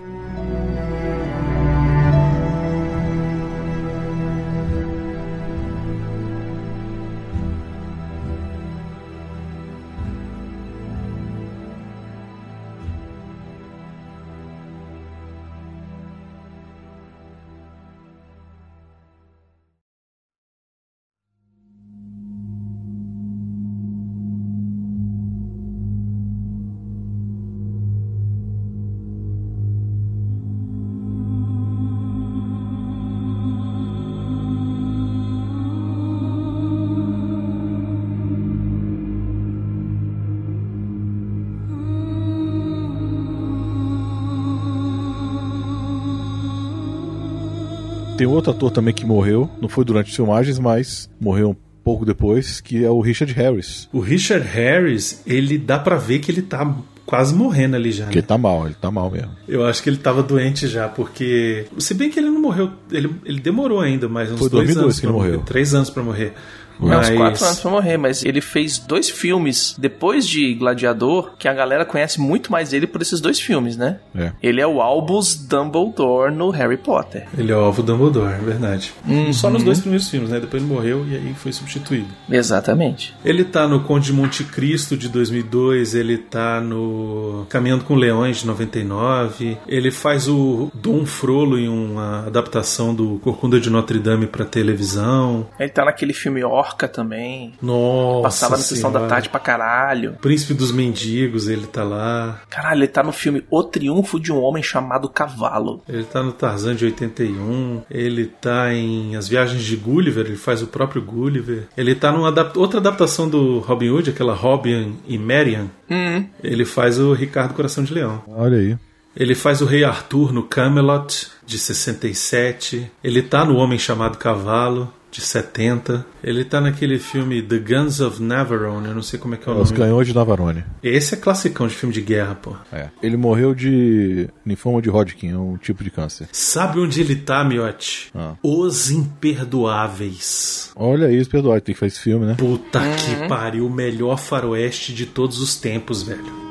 [48.16, 52.04] Tem outro ator também que morreu, não foi durante as filmagens, mas morreu um pouco
[52.04, 53.88] depois, que é o Richard Harris.
[53.92, 56.74] O Richard Harris, ele dá pra ver que ele tá
[57.06, 58.06] quase morrendo ali já.
[58.06, 58.20] Que né?
[58.20, 59.30] ele tá mal, ele tá mal mesmo.
[59.46, 61.66] Eu acho que ele tava doente já, porque.
[61.78, 64.84] Se bem que ele não morreu, ele, ele demorou ainda, mais uns Foi dois 2002
[64.84, 65.42] anos que ele morreu.
[65.42, 66.32] Três anos pra morrer.
[66.80, 71.32] É uns Mas- quatro anos pra morrer, mas ele fez dois filmes depois de Gladiador,
[71.38, 73.98] que a galera conhece muito mais ele por esses dois filmes, né?
[74.14, 74.32] É.
[74.42, 77.26] Ele é o Albus Dumbledore no Harry Potter.
[77.36, 78.92] Ele é o alvo Dumbledore, é verdade.
[79.06, 79.32] Uhum.
[79.32, 80.40] Só nos dois primeiros filmes, né?
[80.40, 82.08] Depois ele morreu e aí foi substituído.
[82.30, 83.14] Exatamente.
[83.24, 88.38] Ele tá no Conde de Monte Cristo de 2002, ele tá no Caminhando com Leões
[88.38, 94.26] de 99, ele faz o Dom Frollo em uma adaptação do Corcunda de Notre Dame
[94.26, 95.46] pra televisão.
[95.58, 97.54] Ele tá naquele filme Também.
[97.62, 100.12] Nossa Passava na sessão da tarde pra caralho.
[100.20, 102.40] Príncipe dos Mendigos, ele tá lá.
[102.50, 105.82] Caralho, ele tá no filme O Triunfo de um Homem Chamado Cavalo.
[105.88, 110.62] Ele tá no Tarzan de 81, ele tá em As Viagens de Gulliver, ele faz
[110.62, 111.68] o próprio Gulliver.
[111.76, 115.66] Ele tá numa adap- outra adaptação do Robin Hood, aquela Robin e Marian.
[115.90, 116.26] Hum.
[116.42, 118.22] Ele faz o Ricardo Coração de Leão.
[118.28, 118.76] Olha aí.
[119.18, 122.90] Ele faz o Rei Arthur no Camelot de 67.
[123.02, 126.04] Ele tá no Homem Chamado Cavalo de 70.
[126.22, 129.52] Ele tá naquele filme The Guns of Navarone, eu não sei como é que é
[129.52, 129.82] o Os nome.
[129.82, 130.64] Canhões de Navarone.
[130.82, 132.54] Esse é classicão de filme de guerra, pô.
[132.70, 132.90] É.
[133.02, 136.28] Ele morreu de linfoma de Hodgkin, é um tipo de câncer.
[136.32, 138.10] Sabe onde ele tá, Miotti?
[138.14, 138.34] Ah.
[138.42, 140.70] Os Imperdoáveis.
[140.76, 142.34] Olha aí, perdoar, tem que fazer esse filme, né?
[142.36, 146.45] Puta que pariu, o melhor faroeste de todos os tempos, velho.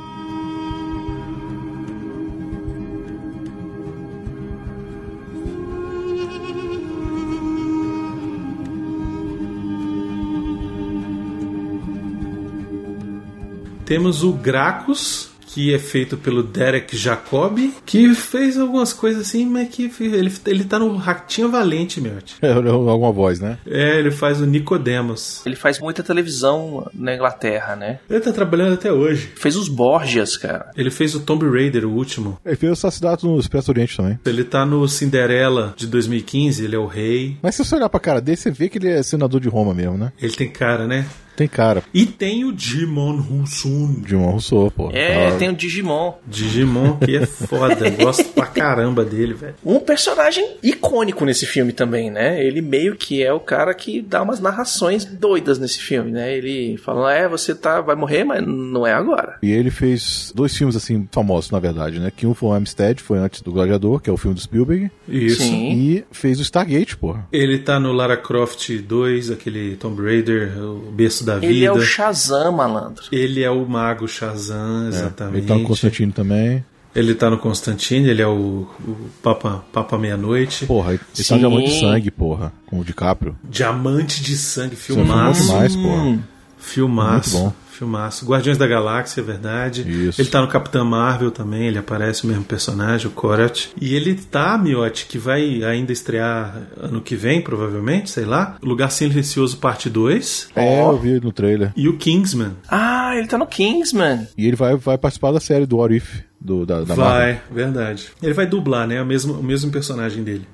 [13.85, 19.69] Temos o Gracchus, que é feito pelo Derek Jacobi, que fez algumas coisas assim, mas
[19.69, 22.15] que ele, ele tá no Ratinho Valente, meu.
[22.41, 23.57] É, alguma voz, né?
[23.65, 25.45] É, ele faz o Nicodemos.
[25.45, 27.99] Ele faz muita televisão na Inglaterra, né?
[28.09, 29.31] Ele tá trabalhando até hoje.
[29.37, 30.71] Fez os Borgias, cara.
[30.75, 32.37] Ele fez o Tomb Raider, o último.
[32.45, 34.19] Ele fez o assassinato no Expresso Oriente também.
[34.25, 37.37] Ele tá no Cinderela de 2015, ele é o rei.
[37.41, 39.73] Mas se você olhar pra cara dele, você vê que ele é senador de Roma
[39.73, 40.11] mesmo, né?
[40.21, 41.05] Ele tem cara, né?
[41.35, 41.83] Tem cara.
[41.93, 43.95] E tem o Digimon Hussun.
[44.01, 44.89] Digimon Rousseau, pô.
[44.91, 46.13] É, Ah, tem o Digimon.
[46.25, 47.89] Digimon que é foda.
[47.91, 49.55] Gosto pra caramba dele, velho.
[49.65, 52.43] Um personagem icônico nesse filme também, né?
[52.43, 56.35] Ele meio que é o cara que dá umas narrações doidas nesse filme, né?
[56.37, 59.37] Ele fala, é, você tá, vai morrer, mas não é agora.
[59.43, 62.11] E ele fez dois filmes, assim, famosos, na verdade, né?
[62.15, 64.89] Que um foi o Amstead, foi antes do Gladiador, que é o filme do Spielberg.
[65.07, 65.41] Isso.
[65.41, 65.71] Sim.
[65.73, 67.17] E fez o Stargate, pô.
[67.31, 71.51] Ele tá no Lara Croft 2, aquele Tomb Raider, o berço da vida.
[71.51, 73.03] Ele é o Shazam, malandro.
[73.11, 75.37] Ele é o mago Shazam, exatamente.
[75.37, 76.63] Ele tá no Constantino também.
[76.95, 80.65] Ele tá no Constantine, ele é o, o Papa, Papa Meia-Noite.
[80.65, 83.35] Porra, ele tá um diamante de sangue, porra, com o DiCaprio.
[83.43, 85.41] Diamante de sangue, é filmaço.
[85.45, 86.19] demais, porra.
[86.57, 87.37] Filmaço.
[87.37, 87.64] Muito bom.
[87.75, 88.25] Filmaço.
[88.25, 89.81] Guardiões da Galáxia, é verdade.
[90.07, 90.21] Isso.
[90.21, 93.67] Ele tá no Capitã Marvel também, ele aparece o mesmo personagem, o Korat.
[93.79, 98.57] E ele tá, Miotti, que vai ainda estrear ano que vem, provavelmente, sei lá.
[98.61, 100.49] Lugar Silencioso Parte 2.
[100.55, 101.71] É, eu vi no trailer.
[101.75, 102.51] E o Kingsman.
[102.69, 104.27] Ah, ele tá no Kingsman.
[104.37, 107.05] E ele vai, vai participar da série do What If, do, da, da Marvel.
[107.05, 108.07] vai, verdade.
[108.21, 109.01] Ele vai dublar, né?
[109.01, 110.47] O mesmo, o mesmo personagem dele.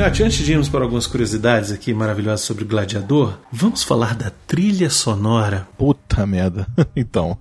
[0.00, 4.30] Miotti, antes de irmos para algumas curiosidades aqui maravilhosas sobre o Gladiador, vamos falar da
[4.46, 5.68] trilha sonora.
[5.76, 6.66] Puta merda.
[6.96, 7.36] então.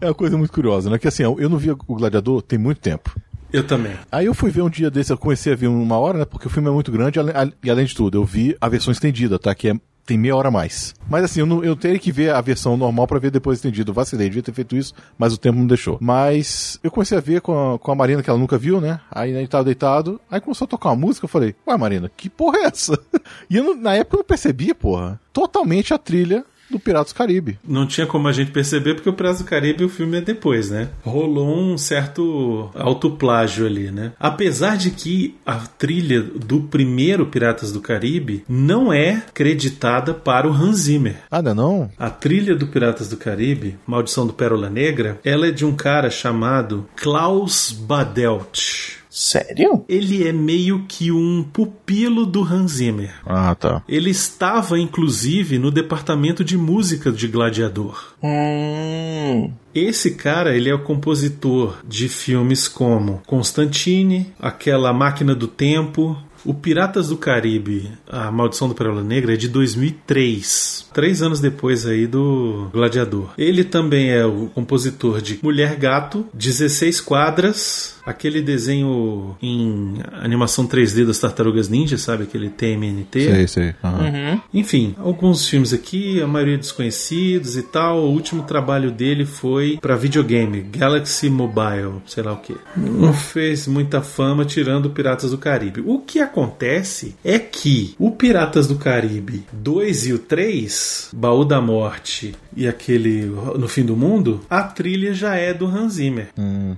[0.00, 0.98] é uma coisa muito curiosa, né?
[0.98, 3.14] Que assim, eu não vi o Gladiador tem muito tempo.
[3.52, 3.92] Eu também.
[4.10, 6.24] Aí eu fui ver um dia desse, eu comecei a ver uma hora, né?
[6.24, 7.20] Porque o filme é muito grande
[7.62, 9.54] e além de tudo, eu vi a versão estendida, tá?
[9.54, 9.74] Que é,
[10.04, 10.94] tem meia hora a mais.
[11.08, 13.90] Mas assim, eu, não, eu teria que ver a versão normal pra ver depois estendido.
[13.90, 15.98] Eu vacilei, devia ter feito isso, mas o tempo não deixou.
[16.00, 19.00] Mas eu comecei a ver com a, com a Marina, que ela nunca viu, né?
[19.10, 22.10] Aí a gente tava deitado, aí começou a tocar uma música, eu falei, ué Marina,
[22.16, 22.98] que porra é essa?
[23.48, 25.20] E eu na época eu não percebi, porra.
[25.32, 27.58] Totalmente a trilha do Piratas do Caribe.
[27.66, 30.70] Não tinha como a gente perceber porque o Piratas do Caribe o filme é depois,
[30.70, 30.88] né?
[31.02, 34.12] Rolou um certo autoplágio ali, né?
[34.18, 40.52] Apesar de que a trilha do primeiro Piratas do Caribe não é creditada para o
[40.52, 41.16] Hans Zimmer.
[41.30, 41.90] Ah, não é não?
[41.98, 46.10] A trilha do Piratas do Caribe, Maldição do Pérola Negra, ela é de um cara
[46.10, 49.01] chamado Klaus Badelt.
[49.14, 49.84] Sério?
[49.90, 53.12] Ele é meio que um pupilo do Hans Zimmer.
[53.26, 53.82] Ah, tá.
[53.86, 58.14] Ele estava, inclusive, no departamento de música de Gladiador.
[58.22, 59.52] Hum.
[59.74, 66.52] Esse cara, ele é o compositor de filmes como Constantine, aquela Máquina do Tempo, o
[66.52, 72.06] Piratas do Caribe, a Maldição do Pérola Negra é de 2003, três anos depois aí
[72.06, 73.30] do Gladiador.
[73.38, 81.06] Ele também é o compositor de Mulher Gato, 16 quadras, aquele desenho em animação 3D
[81.06, 83.20] das Tartarugas Ninja, sabe aquele TMNT?
[83.24, 83.74] Sei, sei.
[83.82, 84.40] Uhum.
[84.52, 87.98] Enfim, alguns filmes aqui, a maioria desconhecidos e tal.
[88.04, 92.56] O último trabalho dele foi para videogame, Galaxy Mobile, sei lá o que.
[92.76, 95.82] Não fez muita fama tirando Piratas do Caribe.
[95.84, 101.60] O que acontece é que o Piratas do Caribe 2 e o 3, Baú da
[101.60, 103.26] Morte e aquele
[103.58, 106.28] No Fim do Mundo, a trilha já é do Hans Zimmer.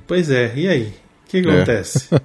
[0.06, 0.92] Pois é, e aí?
[1.38, 1.54] O que, que É.
[1.56, 2.08] acontece?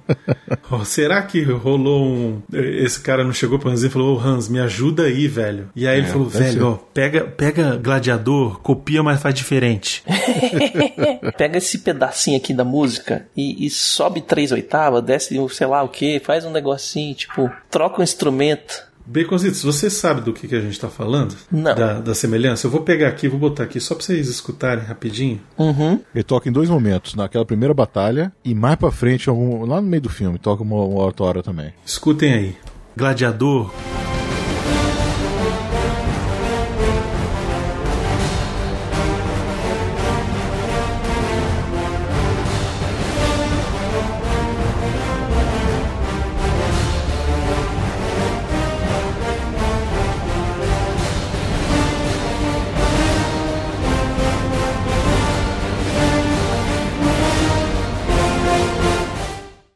[0.72, 2.42] Oh, será que rolou um.
[2.52, 5.68] Esse cara não chegou pro Hans e falou: Ô Hans, me ajuda aí, velho.
[5.74, 10.02] E aí ele É, falou: deve velho, ó, pega, pega gladiador, copia, mas faz diferente.
[11.36, 15.82] Pega esse pedacinho aqui da música e, e sobe três oitavas, desce um sei lá
[15.82, 18.88] o que, faz um negocinho, tipo, troca um instrumento.
[19.10, 21.34] Baconzitos, você sabe do que, que a gente tá falando?
[21.50, 21.74] Não.
[21.74, 22.66] Da, da semelhança?
[22.66, 25.40] Eu vou pegar aqui, vou botar aqui só pra vocês escutarem rapidinho.
[25.58, 26.00] Uhum.
[26.14, 29.86] Ele toca em dois momentos, naquela primeira batalha e mais pra frente, algum- lá no
[29.88, 31.72] meio do filme, toca uma, uma outra hora também.
[31.84, 32.56] Escutem aí.
[32.96, 33.70] Gladiador.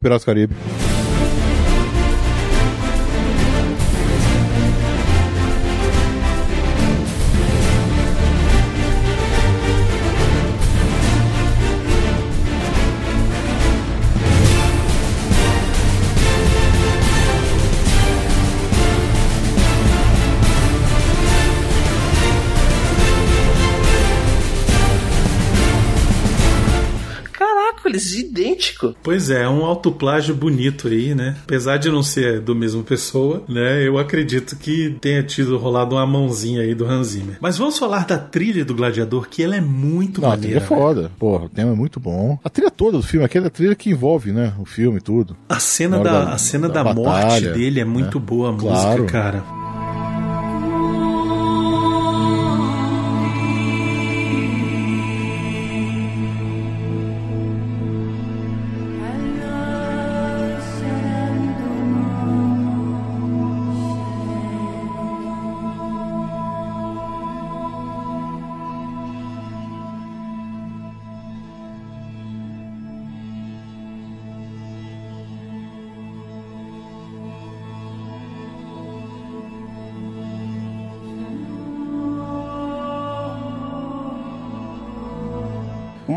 [0.05, 0.55] Piratas Caribe.
[29.03, 31.37] Pois é, é um autoplágio bonito aí, né?
[31.45, 33.87] Apesar de não ser do mesmo pessoa, né?
[33.87, 37.37] Eu acredito que tenha tido rolado uma mãozinha aí do Hans Zimmer.
[37.41, 40.65] Mas vamos falar da trilha do Gladiador, que ela é muito Não, a trilha maneira.
[40.65, 41.11] é foda.
[41.19, 42.39] Porra, o tema é muito bom.
[42.45, 44.53] A trilha toda do filme, aquela trilha que envolve, né?
[44.59, 45.37] O filme e tudo.
[45.49, 48.25] A cena, da, da- a cena da da, morte batalha, dele é muito né?
[48.27, 49.03] boa, a Claro.
[49.03, 49.45] música, cara.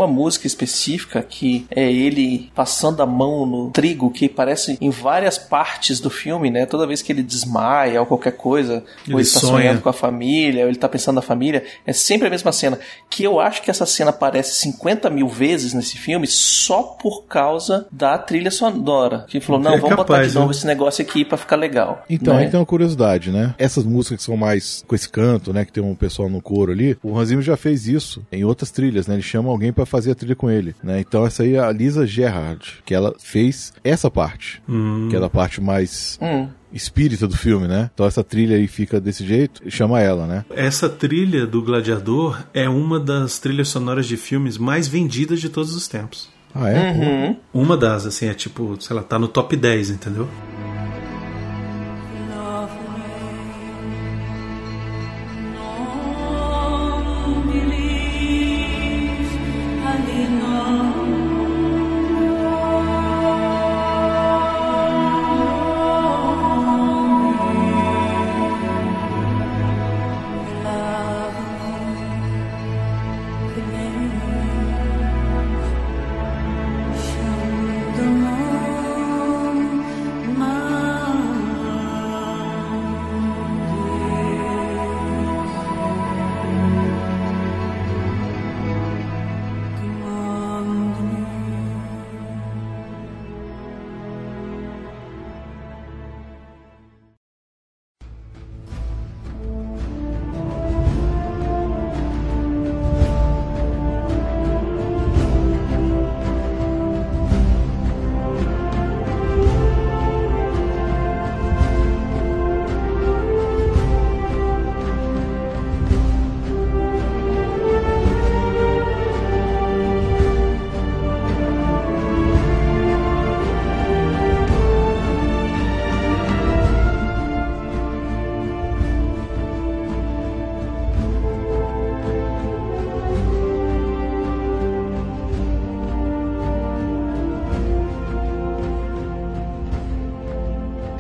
[0.08, 5.38] Uma música específica que é ele passando a mão no trigo, que parece em várias
[5.38, 6.66] partes do filme, né?
[6.66, 9.51] Toda vez que ele desmaia ou qualquer coisa, Ele ou ele tá sonha.
[9.53, 12.80] sonhando com a família, ou ele tá pensando na família, é sempre a mesma cena.
[13.10, 17.88] Que eu acho que essa cena aparece 50 mil vezes nesse filme só por causa
[17.91, 19.26] da trilha sonora.
[19.28, 20.51] Que falou, não, É vamos botar capaz, de novo né?
[20.51, 22.03] esse negócio aqui pra ficar legal.
[22.10, 22.43] Então, né?
[22.43, 23.53] aí tem uma curiosidade, né?
[23.58, 25.66] Essas músicas que são mais com esse canto, né?
[25.66, 26.97] Que tem um pessoal no coro ali.
[27.03, 29.16] O Zimmer já fez isso em outras trilhas, né?
[29.16, 31.00] Ele chama alguém pra fazer a trilha com ele, né?
[31.00, 35.08] Então essa aí é a Lisa Gerhard, que ela fez essa parte, Hum.
[35.10, 36.48] que é a parte mais Hum.
[36.74, 37.89] espírita do filme, né?
[37.93, 40.45] Então essa trilha aí fica desse jeito e chama ela, né?
[40.52, 45.76] Essa trilha do Gladiador é uma das trilhas sonoras de filmes mais vendidas de todos
[45.76, 46.30] os tempos.
[46.56, 46.91] Ah, é?
[46.91, 47.38] Uhum.
[47.54, 50.28] Uma das, assim, é tipo, sei lá, tá no top 10, entendeu?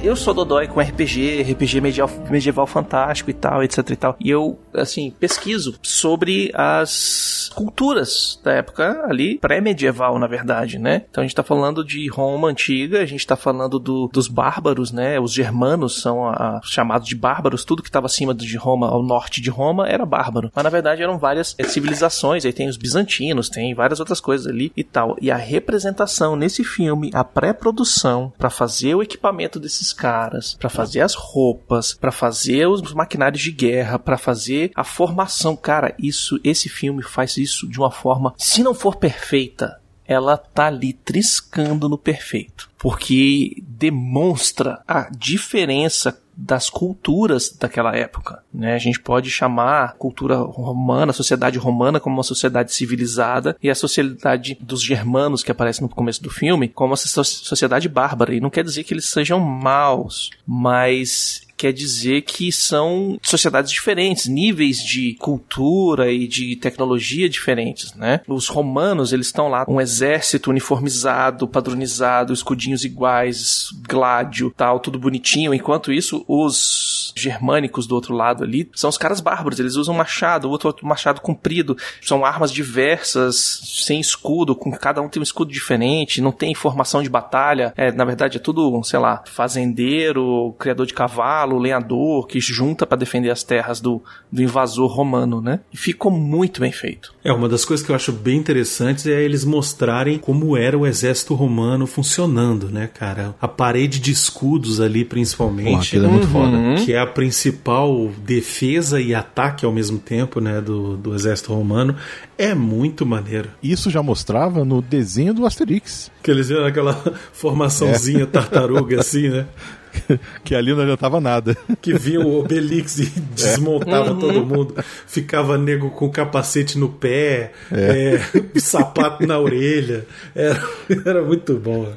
[0.07, 4.15] Eu sou dodói com RPG, RPG medieval, medieval fantástico e tal, etc e tal.
[4.19, 11.03] E eu, assim, pesquiso sobre as culturas da época ali, pré-medieval, na verdade, né?
[11.09, 14.91] Então a gente tá falando de Roma antiga, a gente tá falando do, dos bárbaros,
[14.91, 15.19] né?
[15.19, 19.41] Os germanos são a- chamados de bárbaros, tudo que estava acima de Roma, ao norte
[19.41, 20.51] de Roma, era bárbaro.
[20.55, 24.47] Mas na verdade eram várias eh, civilizações, aí tem os bizantinos, tem várias outras coisas
[24.47, 25.17] ali e tal.
[25.21, 31.01] E a representação nesse filme, a pré-produção para fazer o equipamento desses caras, para fazer
[31.01, 36.69] as roupas, para fazer os maquinários de guerra, para fazer a formação, cara, isso esse
[36.69, 41.97] filme faz isso de uma forma, se não for perfeita, ela tá ali triscando no
[41.97, 48.75] perfeito, porque demonstra a diferença das culturas daquela época, né?
[48.75, 53.71] A gente pode chamar a cultura romana, a sociedade romana como uma sociedade civilizada e
[53.71, 58.35] a sociedade dos germanos que aparece no começo do filme como uma so- sociedade bárbara.
[58.35, 64.27] E não quer dizer que eles sejam maus, mas quer dizer que são sociedades diferentes,
[64.27, 68.21] níveis de cultura e de tecnologia diferentes, né?
[68.27, 75.53] Os romanos, eles estão lá, um exército uniformizado, padronizado, escudinhos iguais, gládio, tal, tudo bonitinho,
[75.53, 80.49] enquanto isso os germânicos do outro lado ali são os caras bárbaros, eles usam machado,
[80.49, 85.51] outro outro machado comprido, são armas diversas, sem escudo, com cada um tem um escudo
[85.51, 90.85] diferente, não tem formação de batalha, é, na verdade é tudo, sei lá, fazendeiro, criador
[90.85, 95.59] de cavalo, lenhador, que junta pra defender as terras do, do invasor romano, né?
[95.71, 97.13] E ficou muito bem feito.
[97.23, 100.87] É, uma das coisas que eu acho bem interessantes é eles mostrarem como era o
[100.87, 103.35] exército romano funcionando, né, cara?
[103.39, 105.69] A parede de escudos ali, principalmente.
[105.69, 106.57] Porra, aquilo é muito foda.
[106.83, 111.95] Que é a principal defesa e ataque ao mesmo tempo, né, do, do exército romano.
[112.37, 113.49] É muito maneiro.
[113.61, 116.11] Isso já mostrava no desenho do Asterix.
[116.23, 116.93] Que eles viram aquela
[117.33, 119.47] formaçãozinha tartaruga assim, né?
[120.43, 121.55] que ali não adiantava nada.
[121.81, 124.19] Que vinha o Obelix e desmontava Uhum.
[124.19, 124.75] todo mundo.
[125.05, 128.19] Ficava nego com capacete no pé, é,
[128.59, 130.05] sapato na orelha.
[130.35, 130.61] Era,
[131.05, 131.91] era muito bom.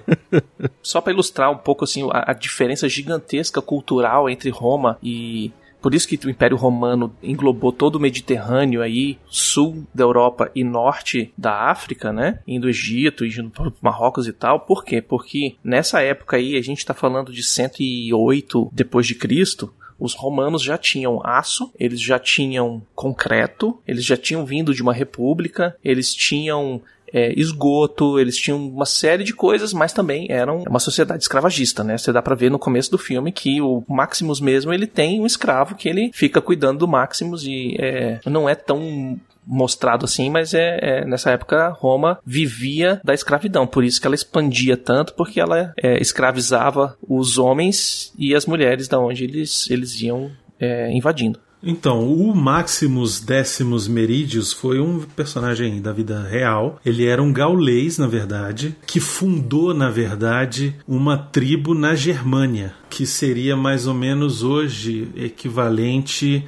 [0.82, 5.94] Só pra ilustrar um pouco assim a, a diferença gigantesca cultural entre Roma e por
[5.94, 11.32] isso que o Império Romano englobou todo o Mediterrâneo aí, sul da Europa e norte
[11.36, 12.40] da África, né?
[12.46, 14.60] Indo Egito, indo para Marrocos e tal.
[14.60, 15.00] Por quê?
[15.00, 20.62] Porque nessa época aí, a gente tá falando de 108 depois de Cristo, Os romanos
[20.62, 26.14] já tinham aço, eles já tinham concreto, eles já tinham vindo de uma república, eles
[26.14, 26.80] tinham
[27.12, 31.98] é, esgoto, eles tinham uma série de coisas, mas também eram uma sociedade escravagista, né?
[31.98, 35.26] Você dá pra ver no começo do filme que o Maximus mesmo, ele tem um
[35.26, 40.54] escravo que ele fica cuidando do Maximus e é, não é tão mostrado assim, mas
[40.54, 45.40] é, é, nessa época Roma vivia da escravidão, por isso que ela expandia tanto, porque
[45.40, 51.40] ela é, escravizava os homens e as mulheres da onde eles, eles iam é, invadindo.
[51.62, 56.80] Então, o Maximus Decimus Meridius foi um personagem da vida real.
[56.84, 63.04] Ele era um gaulês, na verdade, que fundou, na verdade, uma tribo na Germânia, que
[63.04, 66.46] seria mais ou menos hoje equivalente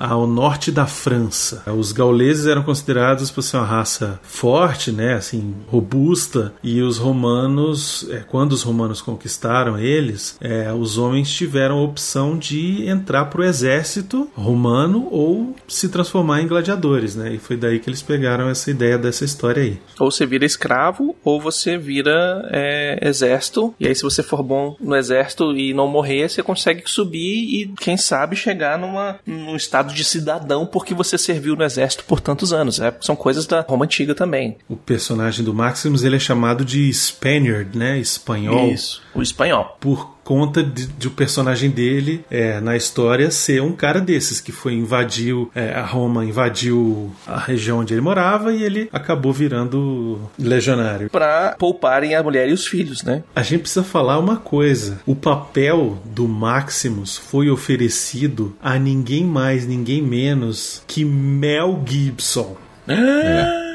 [0.00, 1.62] ao norte da França.
[1.66, 8.08] Os gauleses eram considerados por ser uma raça forte, né, assim, robusta, e os romanos,
[8.10, 13.42] é, quando os romanos conquistaram eles, é, os homens tiveram a opção de entrar para
[13.42, 18.48] o exército romano ou se transformar em gladiadores, né, e foi daí que eles pegaram
[18.48, 19.78] essa ideia dessa história aí.
[19.98, 24.76] Ou você vira escravo, ou você vira é, exército, e aí se você for bom
[24.80, 29.89] no exército e não morrer, você consegue subir e, quem sabe, chegar numa, num estado
[29.94, 32.80] de cidadão porque você serviu no exército por tantos anos.
[32.80, 34.56] É, são coisas da Roma antiga também.
[34.68, 37.98] O personagem do Maximus ele é chamado de Spaniard, né?
[37.98, 38.70] Espanhol.
[38.70, 39.76] Isso, o espanhol.
[39.80, 44.52] Por conta de, de o personagem dele é, na história ser um cara desses que
[44.52, 50.20] foi invadiu é, a Roma, invadiu a região onde ele morava e ele acabou virando
[50.38, 51.10] legionário.
[51.10, 53.24] Para pouparem a mulher e os filhos, né?
[53.34, 59.66] A gente precisa falar uma coisa: o papel do Maximus foi oferecido a ninguém mais,
[59.66, 62.56] ninguém menos que Mel Gibson.
[62.86, 63.69] É.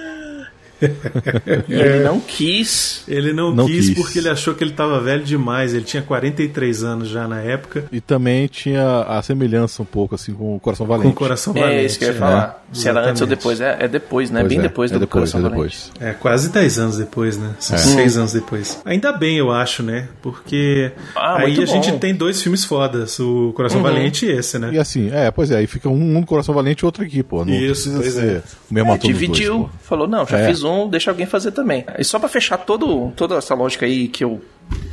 [1.69, 3.03] ele não quis.
[3.07, 5.73] Ele não, não quis, quis, porque ele achou que ele estava velho demais.
[5.73, 7.85] Ele tinha 43 anos já na época.
[7.91, 11.07] E também tinha a semelhança um pouco assim com o Coração Valente.
[11.07, 11.75] Com o Coração Valente.
[11.75, 12.64] É isso que eu ia falar.
[12.71, 13.61] É, Se era antes ou depois.
[13.61, 14.41] É, é depois, né?
[14.41, 15.91] Pois Bem é, depois do é depois, Coração é depois.
[15.93, 16.15] Valente.
[16.15, 17.51] É, quase 10 anos depois, né?
[17.59, 18.81] São 6 anos depois.
[18.85, 20.07] Ainda bem, eu acho, né?
[20.21, 21.65] Porque ah, aí a bom.
[21.65, 23.19] gente tem dois filmes fodas.
[23.19, 23.83] O Coração uhum.
[23.83, 24.71] Valente e esse, né?
[24.73, 25.57] E assim, é, pois é.
[25.57, 27.45] Aí fica um, um Coração Valente e outro aqui, pô.
[27.45, 28.41] Não isso, precisa pois ser é.
[28.69, 29.57] o mesmo ator Dividiu.
[29.57, 30.47] Dois, falou, não, já É.
[30.47, 31.85] fiz um, deixa alguém fazer também.
[31.97, 34.41] E só pra fechar todo, toda essa lógica aí que eu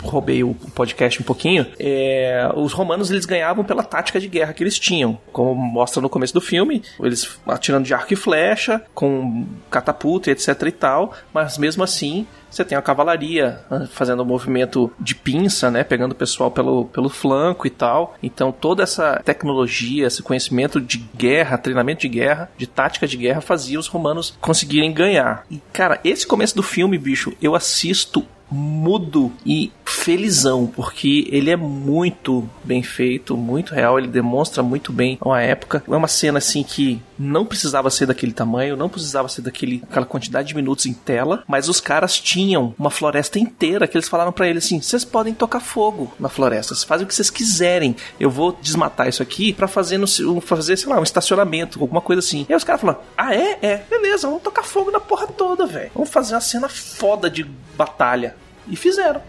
[0.03, 4.63] roubei o podcast um pouquinho, é, os romanos eles ganhavam pela tática de guerra que
[4.63, 9.47] eles tinham, como mostra no começo do filme, eles atirando de arco e flecha, com
[9.71, 14.93] catapulta, etc e tal, mas mesmo assim você tem a cavalaria né, fazendo um movimento
[15.01, 18.15] de pinça, né, pegando o pessoal pelo, pelo flanco e tal.
[18.23, 23.41] Então toda essa tecnologia, esse conhecimento de guerra, treinamento de guerra, de tática de guerra
[23.41, 25.47] fazia os romanos conseguirem ganhar.
[25.51, 31.57] E cara, esse começo do filme, bicho, eu assisto mudo e felizão, porque ele é
[31.57, 35.83] muito bem feito, muito real, ele demonstra muito bem uma época.
[35.89, 40.07] É uma cena assim que não precisava ser daquele tamanho, não precisava ser daquele aquela
[40.07, 44.33] quantidade de minutos em tela, mas os caras tinham uma floresta inteira que eles falaram
[44.33, 47.95] para ele assim: "Vocês podem tocar fogo na floresta, vocês fazem o que vocês quiserem.
[48.19, 50.07] Eu vou desmatar isso aqui para fazer no
[50.41, 52.47] fazer, sei lá, um estacionamento, alguma coisa assim".
[52.49, 53.59] E aí os caras falaram: "Ah, é?
[53.63, 55.91] É, beleza, vamos tocar fogo na porra toda, velho.
[55.95, 57.45] Vamos fazer uma cena foda de
[57.77, 58.37] batalha".
[58.69, 59.21] E fizeram.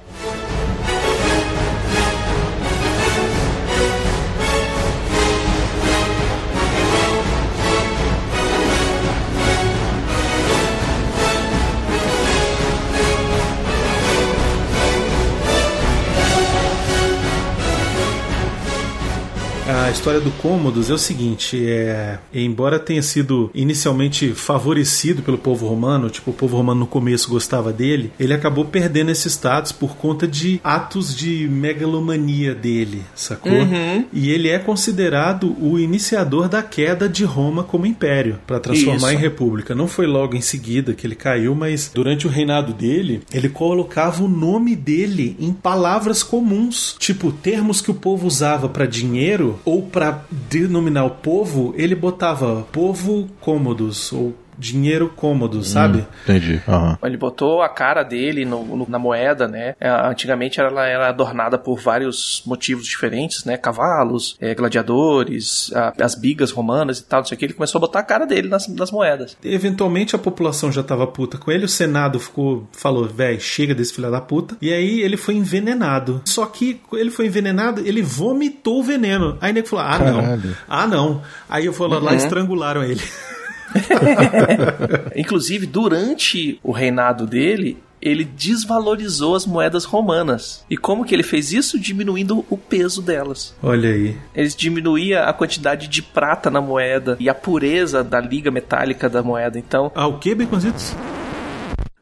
[19.73, 25.67] A história do Cômodos é o seguinte: é, embora tenha sido inicialmente favorecido pelo povo
[25.67, 29.95] romano, tipo, o povo romano no começo gostava dele, ele acabou perdendo esse status por
[29.95, 33.51] conta de atos de megalomania dele, sacou?
[33.51, 34.05] Uhum.
[34.13, 39.17] E ele é considerado o iniciador da queda de Roma como império, para transformar Isso.
[39.17, 39.73] em república.
[39.73, 44.23] Não foi logo em seguida que ele caiu, mas durante o reinado dele, ele colocava
[44.23, 49.83] o nome dele em palavras comuns, tipo termos que o povo usava para dinheiro ou
[49.83, 56.05] para denominar o povo, ele botava povo cômodos ou dinheiro cômodo, sabe?
[56.23, 56.61] Entendi.
[56.67, 56.97] Aham.
[57.03, 59.75] Ele botou a cara dele no- no- na moeda, né?
[59.79, 63.57] É, Antigamente ela era adornada por vários motivos diferentes, né?
[63.57, 67.45] Cavalos, é, gladiadores, a- as bigas romanas e tal, não sei o que.
[67.45, 69.37] Ele começou a botar a cara dele nas, nas moedas.
[69.43, 73.93] Eventualmente a população já tava puta com ele, o Senado ficou, falou, véi, chega desse
[73.93, 74.55] filho da puta.
[74.61, 76.21] E aí ele foi envenenado.
[76.25, 79.37] Só que ele foi envenenado, ele vomitou o veneno.
[79.41, 80.21] Aí o nego falou: ah, não.
[80.21, 80.57] Caralho.
[80.67, 81.21] Ah, não.
[81.49, 82.17] Aí eu falo, lá Uhum.
[82.17, 83.01] estrangularam ele.
[85.15, 90.65] Inclusive, durante o reinado dele, ele desvalorizou as moedas romanas.
[90.69, 91.79] E como que ele fez isso?
[91.79, 93.55] Diminuindo o peso delas.
[93.63, 94.17] Olha aí.
[94.35, 99.23] Ele diminuía a quantidade de prata na moeda e a pureza da liga metálica da
[99.23, 99.57] moeda.
[99.57, 99.91] Então.
[99.95, 100.93] Ah, o que, Baconzitos?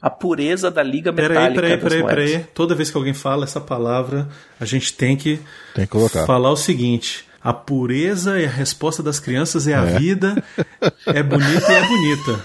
[0.01, 1.61] A pureza da liga Peraí, metálica.
[1.61, 2.32] peraí, das peraí, moedas.
[2.32, 2.45] peraí.
[2.55, 4.28] Toda vez que alguém fala essa palavra,
[4.59, 5.39] a gente tem que,
[5.76, 6.26] Tem que colocar.
[6.26, 7.24] falar o seguinte.
[7.43, 9.97] A pureza e a resposta das crianças é a É.
[9.97, 10.41] vida,
[11.07, 12.39] é bonita e é bonita.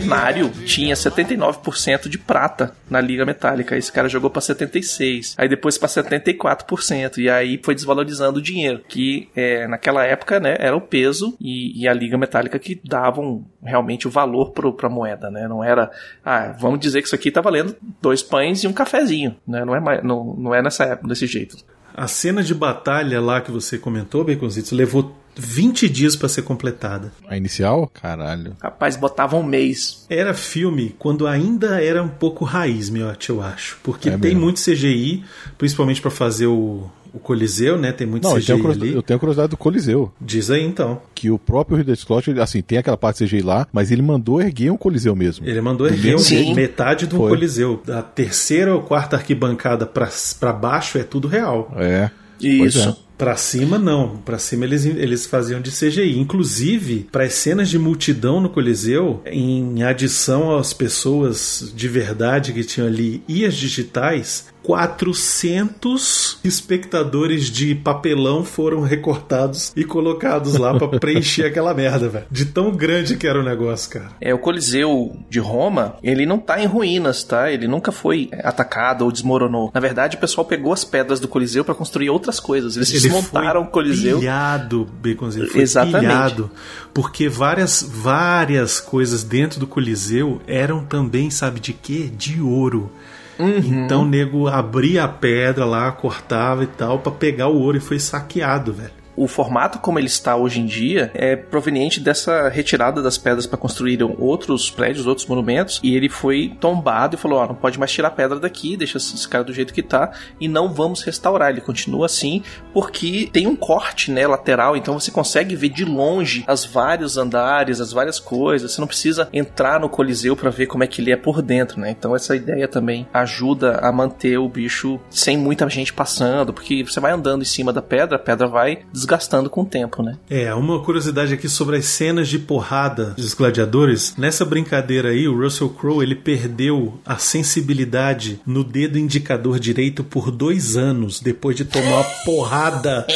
[0.00, 3.76] Denário tinha 79% de prata na liga metálica.
[3.76, 5.34] Esse cara jogou pra 76.
[5.38, 7.18] Aí depois pra 74%.
[7.18, 8.80] E aí foi desvalorizando o dinheiro.
[8.88, 13.44] Que é, naquela época, né, era o peso e, e a liga metálica que davam
[13.62, 15.46] realmente o valor pro, pra moeda, né?
[15.48, 15.90] Não era,
[16.24, 19.64] ah, vamos dizer que isso aqui tá valendo dois pães e um cafezinho, né?
[19.64, 21.56] Não é, não, não é nessa época, desse jeito.
[21.96, 27.12] A cena de batalha lá que você comentou, Baconzitos, levou 20 dias pra ser completada.
[27.28, 27.90] A inicial?
[27.92, 28.56] Caralho.
[28.62, 30.06] Rapaz, botava um mês.
[30.08, 33.78] Era filme quando ainda era um pouco raiz, Miotti, eu acho.
[33.82, 34.40] Porque É tem mesmo.
[34.42, 35.24] muito CGI,
[35.58, 37.90] principalmente pra fazer o, o Coliseu, né?
[37.92, 38.96] Tem muito Não, eu CGI tenho, curiosidade, ali.
[38.98, 40.12] eu tenho curiosidade do Coliseu.
[40.20, 41.00] Diz aí então.
[41.14, 44.70] Que o próprio Ridley Scott, assim, tem aquela parte CGI lá, mas ele mandou erguer
[44.70, 45.46] um Coliseu mesmo.
[45.46, 47.30] Ele mandou Do erguer mesmo um- metade do Foi.
[47.30, 47.82] Coliseu.
[47.84, 50.08] Da terceira ou quarta arquibancada pra,
[50.38, 51.72] pra baixo é tudo real.
[51.76, 52.10] É.
[52.38, 53.03] Pois Isso.
[53.16, 54.16] Pra cima, não.
[54.18, 56.18] Pra cima eles, eles faziam de CGI.
[56.18, 62.64] Inclusive, para as cenas de multidão no Coliseu, em adição às pessoas de verdade que
[62.64, 70.88] tinham ali e as digitais, 400 espectadores de papelão foram recortados e colocados lá pra
[70.98, 72.24] preencher aquela merda, velho.
[72.30, 74.10] De tão grande que era o negócio, cara.
[74.20, 77.50] É, o Coliseu de Roma, ele não tá em ruínas, tá?
[77.50, 79.70] Ele nunca foi atacado ou desmoronou.
[79.72, 82.76] Na verdade, o pessoal pegou as pedras do Coliseu pra construir outras coisas.
[82.76, 84.18] Eles desmontaram o Coliseu.
[84.18, 85.46] pilhado, Baconzinho.
[85.48, 86.00] Foi Exatamente.
[86.00, 86.50] pilhado.
[86.92, 92.10] Porque várias, várias coisas dentro do Coliseu eram também, sabe de quê?
[92.16, 92.90] De ouro.
[93.38, 93.84] Uhum.
[93.84, 97.80] Então o nego abria a pedra lá, cortava e tal, pra pegar o ouro e
[97.80, 99.03] foi saqueado, velho.
[99.16, 103.58] O formato como ele está hoje em dia é proveniente dessa retirada das pedras para
[103.58, 107.92] construir outros prédios, outros monumentos, e ele foi tombado e falou: ó, não pode mais
[107.92, 111.50] tirar pedra daqui, deixa esse cara do jeito que tá, e não vamos restaurar.
[111.50, 112.42] Ele continua assim,
[112.72, 117.80] porque tem um corte, né, lateral, então você consegue ver de longe as vários andares,
[117.80, 118.72] as várias coisas.
[118.72, 121.80] Você não precisa entrar no Coliseu para ver como é que ele é por dentro,
[121.80, 121.90] né?
[121.90, 127.00] Então essa ideia também ajuda a manter o bicho sem muita gente passando, porque você
[127.00, 130.16] vai andando em cima da pedra, a pedra vai desgastando com o tempo, né?
[130.28, 134.14] É, uma curiosidade aqui sobre as cenas de porrada dos gladiadores.
[134.16, 140.30] Nessa brincadeira aí, o Russell Crowe ele perdeu a sensibilidade no dedo indicador direito por
[140.30, 143.06] dois anos depois de tomar uma porrada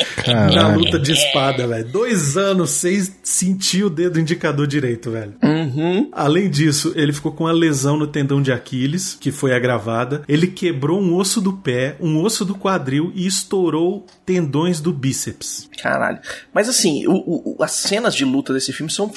[0.52, 1.88] na luta de espada, velho.
[1.88, 5.34] Dois anos sem sentir o dedo indicador direito, velho.
[5.42, 6.08] Uhum.
[6.12, 10.22] Além disso, ele ficou com uma lesão no tendão de Aquiles, que foi agravada.
[10.28, 15.68] Ele quebrou um osso do pé, um osso do quadril e estourou tendões do bíceps.
[15.80, 16.18] Caralho.
[16.52, 19.08] Mas assim, o- o- as cenas de luta desse filme são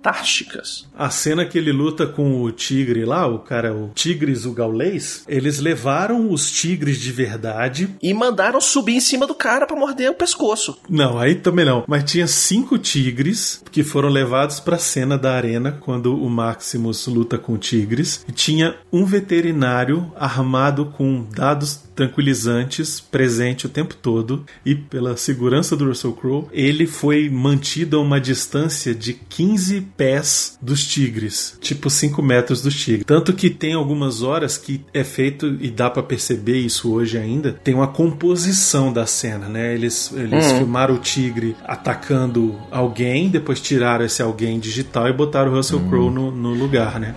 [0.00, 0.88] fantásticas.
[0.96, 5.24] A cena que ele luta com o tigre lá, o cara, o Tigres, o gaulês,
[5.28, 7.88] eles levaram os tigres de verdade.
[8.02, 10.78] E mandaram subir em cima do cara pra morder o pescoço.
[10.88, 11.84] Não, aí também não.
[11.86, 17.38] Mas tinha cinco tigres que foram levados pra cena da arena quando o Maximus luta
[17.38, 18.24] com tigres.
[18.28, 25.76] E tinha um veterinário armado com dados tranquilizantes presente o tempo todo e pela segurança
[25.76, 31.90] do Russell Crowe, ele foi mantido a uma distância de 15 pés dos tigres, tipo
[31.90, 33.04] 5 metros dos tigres.
[33.04, 37.52] Tanto que tem algumas horas que é feito e dá pra perceber isso hoje ainda,
[37.62, 39.74] tem uma composição da cena, né?
[39.74, 40.56] Eles eles Uhum.
[40.58, 46.10] filmaram o tigre atacando alguém, depois tiraram esse alguém digital e botaram o Russell Crowe
[46.10, 47.14] no, no lugar, né?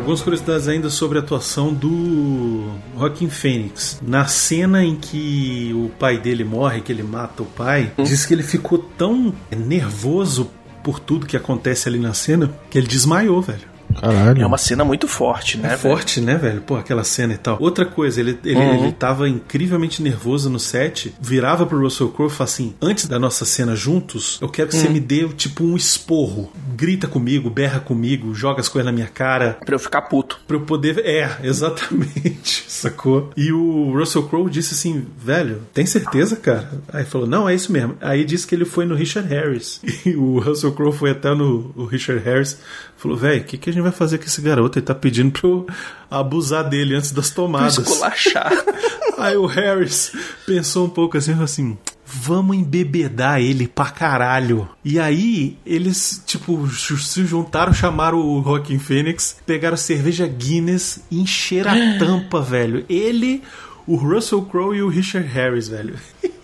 [0.00, 4.00] Algumas curiosidades ainda sobre a atuação do Joaquin Phoenix.
[4.02, 8.32] Na cena em que o pai dele morre, que ele mata o pai, diz que
[8.32, 10.50] ele ficou tão nervoso
[10.82, 13.69] por tudo que acontece ali na cena que ele desmaiou, velho.
[13.98, 14.42] Caralho.
[14.42, 15.66] É uma cena muito forte, né?
[15.72, 15.80] É velho?
[15.80, 16.60] forte, né, velho?
[16.60, 17.56] Pô, aquela cena e tal.
[17.60, 18.84] Outra coisa, ele, ele, Uhum.
[18.84, 23.18] ele tava incrivelmente nervoso no set, virava pro Russell Crowe e falava assim: Antes da
[23.18, 24.92] nossa cena juntos, eu quero que você Uhum.
[24.94, 26.52] me dê tipo um esporro.
[26.76, 29.58] Grita comigo, berra comigo, joga as coisas na minha cara.
[29.64, 30.40] Pra eu ficar puto.
[30.46, 30.98] Pra eu poder.
[31.04, 33.30] É, exatamente, sacou?
[33.36, 36.70] E o Russell Crowe disse assim: velho, tem certeza, cara?
[36.92, 37.96] Aí falou: não, é isso mesmo.
[38.00, 39.80] Aí disse que ele foi no Richard Harris.
[40.06, 42.58] E o Russell Crowe foi até no o Richard Harris.
[42.96, 44.78] Falou, velho, o que, que a gente vai fazer com esse garoto?
[44.78, 45.66] Ele tá pedindo pra eu
[46.10, 47.78] abusar dele antes das tomadas.
[47.78, 48.52] Esculachar.
[49.18, 50.12] Aí o Harris
[50.46, 51.76] pensou um pouco assim, falou assim:
[52.12, 54.68] vamos embebedar ele pra caralho.
[54.84, 61.70] E aí eles, tipo, se juntaram, chamaram o Joaquin Phoenix, pegaram cerveja Guinness e encheram
[61.70, 62.84] a tampa, velho.
[62.88, 63.42] Ele,
[63.86, 65.94] o Russell Crowe e o Richard Harris, velho.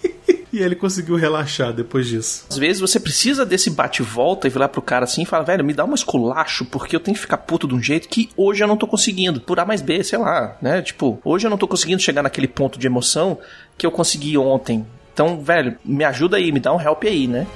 [0.57, 2.46] e ele conseguiu relaxar depois disso.
[2.48, 5.74] Às vezes você precisa desse bate-volta e virar pro cara assim e falar, velho, me
[5.74, 8.68] dá um esculacho, porque eu tenho que ficar puto de um jeito que hoje eu
[8.68, 9.40] não tô conseguindo.
[9.40, 10.82] Por A mais B, sei lá, né?
[10.82, 13.38] Tipo, hoje eu não tô conseguindo chegar naquele ponto de emoção
[13.76, 14.86] que eu consegui ontem.
[15.12, 17.46] Então, velho, me ajuda aí, me dá um help aí, né?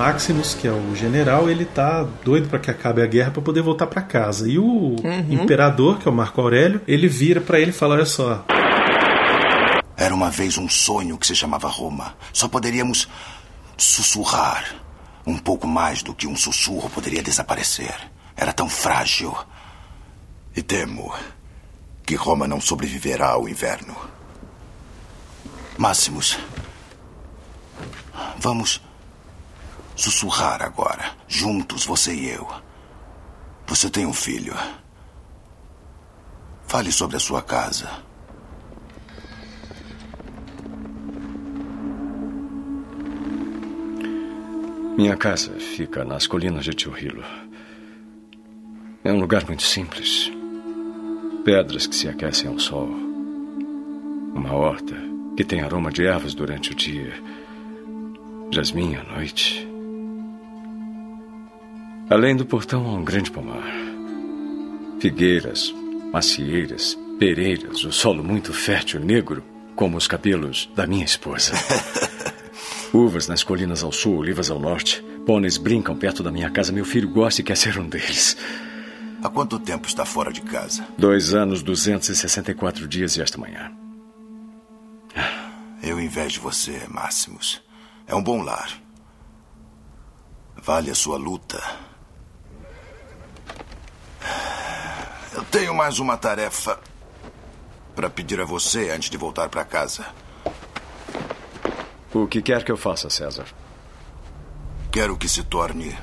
[0.00, 3.60] Maximus, que é o general, ele tá doido pra que acabe a guerra pra poder
[3.60, 4.48] voltar pra casa.
[4.48, 4.96] E o
[5.28, 8.42] imperador, que é o Marco Aurélio, ele vira pra ele e fala: Olha só,
[9.98, 12.14] Era uma vez um sonho que se chamava Roma.
[12.32, 13.06] Só poderíamos
[13.76, 14.74] sussurrar.
[15.26, 17.94] Um pouco mais do que um sussurro poderia desaparecer.
[18.34, 19.36] Era tão frágil.
[20.56, 21.12] E temo
[22.06, 23.94] que Roma não sobreviverá ao inverno.
[25.76, 26.38] Máximos,
[28.38, 28.80] vamos
[30.00, 32.48] sussurrar agora, juntos, você e eu.
[33.66, 34.54] Você tem um filho.
[36.66, 37.88] Fale sobre a sua casa.
[44.96, 47.24] Minha casa fica nas colinas de Tio Hilo.
[49.04, 50.30] É um lugar muito simples.
[51.44, 52.88] Pedras que se aquecem ao sol.
[54.34, 54.94] Uma horta
[55.36, 57.12] que tem aroma de ervas durante o dia.
[58.50, 59.69] Jasmim à noite.
[62.10, 63.72] Além do portão há um grande pomar.
[64.98, 65.72] Figueiras,
[66.12, 69.44] macieiras, pereiras, o solo muito fértil negro,
[69.76, 71.52] como os cabelos da minha esposa.
[72.92, 75.00] Uvas nas colinas ao sul, olivas ao norte.
[75.24, 76.72] Pôneis brincam perto da minha casa.
[76.72, 78.36] Meu filho gosta e quer ser um deles.
[79.22, 80.84] Há quanto tempo está fora de casa?
[80.98, 83.70] Dois anos, 264 dias e esta manhã.
[85.80, 87.62] Eu invejo você, Máximos.
[88.04, 88.68] É um bom lar.
[90.56, 91.62] Vale a sua luta.
[95.32, 96.78] Eu tenho mais uma tarefa
[97.94, 100.06] para pedir a você antes de voltar para casa.
[102.12, 103.46] O que quer que eu faça, César?
[104.90, 105.96] Quero que se torne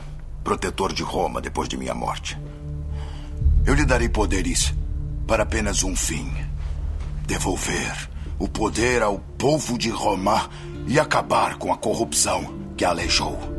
[0.44, 2.38] protetor de Roma depois de minha morte.
[3.66, 4.74] Eu lhe darei poderes
[5.28, 6.32] para apenas um fim:
[7.26, 8.10] devolver
[8.40, 10.50] o poder ao povo de Roma
[10.88, 13.57] e acabar com a corrupção que a aleijou.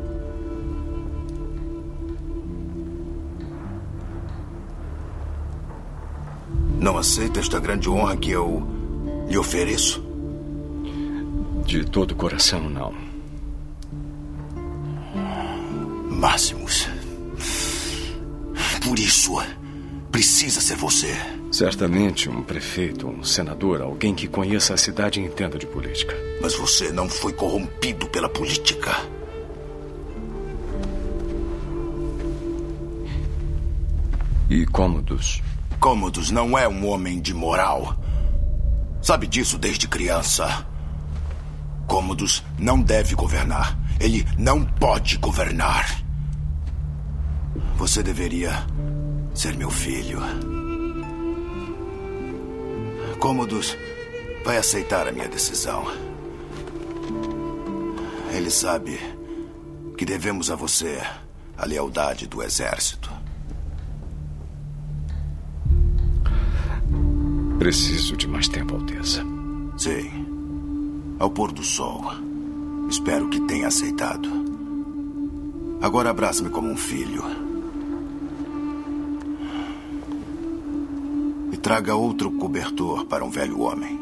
[6.81, 8.63] Não aceita esta grande honra que eu
[9.29, 10.03] lhe ofereço?
[11.67, 12.95] De todo o coração, não.
[16.09, 16.89] Máximos.
[18.85, 19.37] Por isso,
[20.11, 21.15] precisa ser você.
[21.51, 26.15] Certamente um prefeito, um senador, alguém que conheça a cidade e entenda de política.
[26.41, 28.95] Mas você não foi corrompido pela política.
[34.49, 35.43] E Cômodos?
[35.81, 37.97] Cômodos não é um homem de moral.
[39.01, 40.67] Sabe disso desde criança.
[41.87, 43.79] Cômodos não deve governar.
[44.01, 46.03] Ele não pode governar.
[47.77, 48.67] Você deveria
[49.33, 50.21] ser meu filho.
[53.21, 53.77] Cômodos
[54.45, 55.85] vai aceitar a minha decisão.
[58.33, 58.99] Ele sabe
[59.97, 61.01] que devemos a você
[61.57, 63.18] a lealdade do exército.
[67.59, 69.25] Preciso de mais tempo, Alteza.
[69.77, 70.09] Sim.
[71.19, 72.05] Ao pôr do sol.
[72.89, 74.29] Espero que tenha aceitado.
[75.81, 77.25] Agora abrace-me como um filho.
[81.53, 83.99] E traga outro cobertor para um velho homem.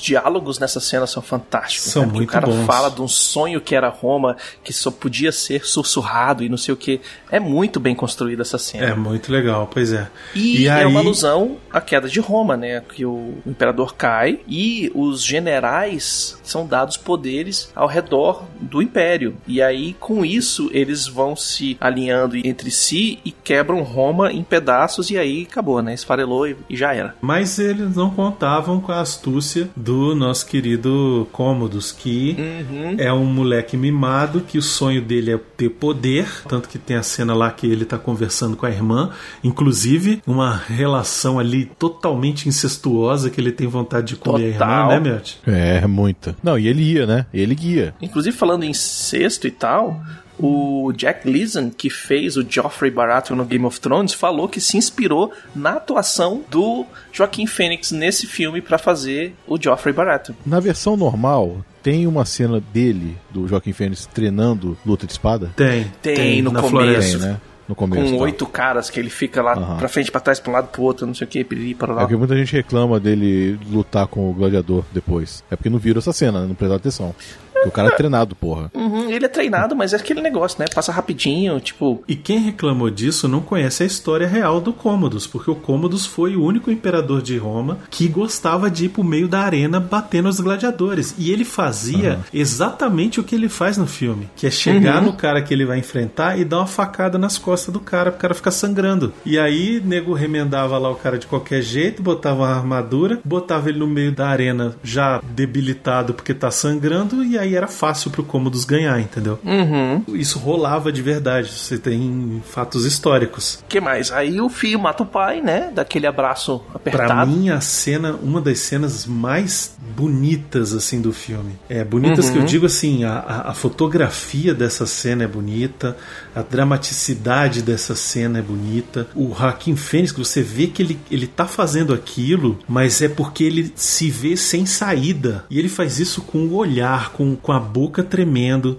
[0.00, 1.90] Diálogos nessa cena são fantásticos.
[1.90, 2.12] São né?
[2.12, 2.64] Muito o cara bons.
[2.66, 6.74] fala de um sonho que era Roma, que só podia ser sussurrado e não sei
[6.74, 7.00] o que.
[7.30, 8.86] É muito bem construída essa cena.
[8.86, 10.08] É muito legal, pois é.
[10.34, 12.82] E, é aí- uma alusão à queda de Roma, né?
[12.94, 15.22] Que o imperador cai e os
[15.68, 19.36] generais são dados poderes ao redor do império.
[19.46, 25.10] E aí, com isso, eles vão se alinhando entre si e quebram Roma em pedaços.
[25.10, 25.94] E aí acabou, né?
[25.94, 27.14] Esfarelou e, e já era.
[27.20, 32.94] Mas eles não contavam com a astúcia do nosso querido Cômodos, que Uhum.
[32.98, 37.02] é um moleque mimado que o sonho dele é ter poder, tanto que tem a
[37.02, 39.10] cena lá que ele tá conversando com a irmã,
[39.42, 44.88] inclusive uma relação ali totalmente incestuosa que ele tem vontade de comer a irmã, Total.
[44.88, 45.32] né, Melt?
[45.46, 46.36] É, muita.
[46.42, 47.26] Não, e ele ia, né?
[47.32, 47.94] Ele guia.
[48.00, 50.00] Inclusive, falando em sexto e tal,
[50.38, 54.76] o Jack Leeson, que fez o Joffrey Baratheon no Game of Thrones, falou que se
[54.76, 60.34] inspirou na atuação do Joaquim Phoenix nesse filme pra fazer o Joffrey Baratheon.
[60.46, 65.50] Na versão normal, tem uma cena dele, do Joaquim Fênix, treinando luta de espada?
[65.56, 65.90] Tem.
[66.02, 66.70] Tem, no na começo.
[66.76, 67.18] floresta.
[67.18, 67.40] Tem, né?
[67.68, 68.12] No começo.
[68.12, 68.24] com tá.
[68.24, 69.76] oito caras que ele fica lá Aham.
[69.76, 71.92] pra frente, pra trás, pra um lado, pro outro, não sei o que, piriri, para
[71.92, 72.00] É lá.
[72.00, 75.44] porque muita gente reclama dele lutar com o gladiador depois.
[75.50, 76.46] É porque não viram essa cena, né?
[76.46, 77.14] não prestaram atenção.
[77.58, 78.70] Porque o cara é treinado, porra.
[78.74, 80.66] Uhum, ele é treinado, mas é aquele negócio, né?
[80.74, 82.02] Passa rapidinho, tipo.
[82.08, 86.36] E quem reclamou disso não conhece a história real do Cômodos, porque o Cômodos foi
[86.36, 90.40] o único imperador de Roma que gostava de ir pro meio da arena bater nos
[90.40, 91.14] gladiadores.
[91.18, 95.06] E ele fazia exatamente o que ele faz no filme, que é chegar Uhum.
[95.06, 98.20] no cara que ele vai enfrentar e dar uma facada nas costas do cara, pro
[98.20, 99.12] cara ficar sangrando.
[99.24, 103.78] E aí, nego remendava lá o cara de qualquer jeito, botava uma armadura, botava ele
[103.78, 108.64] no meio da arena já debilitado porque tá sangrando, e aí era fácil pro Cômodos
[108.64, 109.38] ganhar, entendeu?
[109.44, 110.02] Uhum.
[110.14, 111.50] Isso rolava de verdade.
[111.52, 113.62] Você tem fatos históricos.
[113.68, 114.10] que mais?
[114.10, 115.70] Aí o filho mata o pai, né?
[115.74, 117.06] Daquele abraço apertado.
[117.08, 121.52] Pra mim, a cena, uma das cenas mais bonitas assim do filme.
[121.68, 122.32] É, bonitas Uhum.
[122.32, 125.96] que eu digo assim, a, a- a fotografia dessa cena é bonita,
[126.34, 129.06] a dramaticidade dessa cena é bonita.
[129.14, 133.72] O Joaquim Fênix, você vê que ele, ele tá fazendo aquilo, mas é porque ele
[133.74, 135.44] se vê sem saída.
[135.50, 138.78] E ele faz isso com o olhar, com, com a boca tremendo.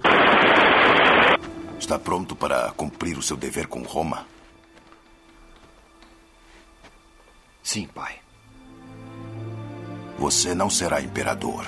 [1.78, 4.26] Está pronto para cumprir o seu dever com Roma?
[7.62, 8.16] Sim, pai.
[10.18, 11.66] Você não será imperador.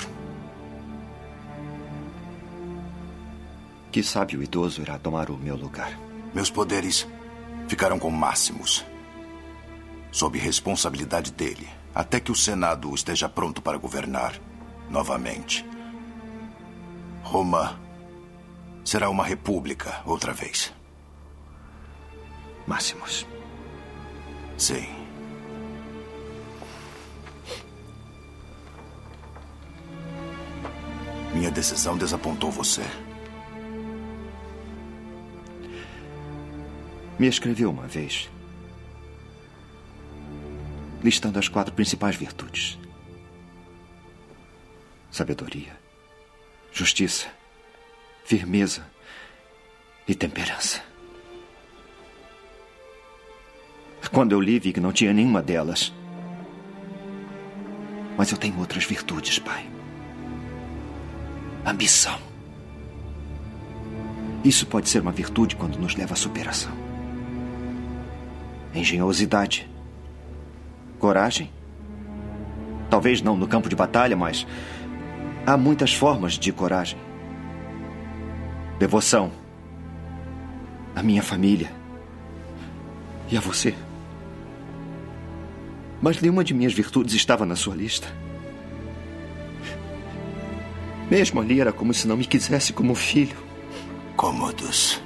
[3.91, 5.99] Que sábio idoso irá tomar o meu lugar?
[6.35, 7.07] Meus poderes
[7.69, 8.85] ficarão com Máximos.
[10.11, 14.39] Sob responsabilidade dele, até que o Senado esteja pronto para governar
[14.89, 15.65] novamente.
[17.33, 17.81] Roma
[18.85, 20.71] será uma república outra vez.
[22.67, 23.27] Máximos.
[24.59, 24.87] Sim.
[31.33, 32.83] Minha decisão desapontou você.
[37.19, 38.29] Me escreveu uma vez,
[41.03, 42.79] listando as quatro principais virtudes:
[45.11, 45.82] sabedoria,
[46.73, 47.27] justiça,
[48.25, 48.85] firmeza
[50.07, 50.83] e temperança.
[54.13, 55.91] Quando eu li, vi que não tinha nenhuma delas.
[58.17, 59.67] Mas eu tenho outras virtudes, pai.
[61.65, 62.19] Ambição.
[64.45, 66.73] Isso pode ser uma virtude quando nos leva à superação.
[68.75, 69.67] Engenhosidade.
[70.99, 71.51] Coragem.
[72.91, 74.47] Talvez não no campo de batalha, mas
[75.47, 76.99] há muitas formas de coragem.
[78.79, 79.31] Devoção.
[80.95, 81.73] A minha família.
[83.31, 83.75] E a você.
[86.01, 88.09] Mas nenhuma de minhas virtudes estava na sua lista.
[91.11, 93.37] Mesmo ali era como se não me quisesse como filho.
[94.17, 95.01] Cômodos.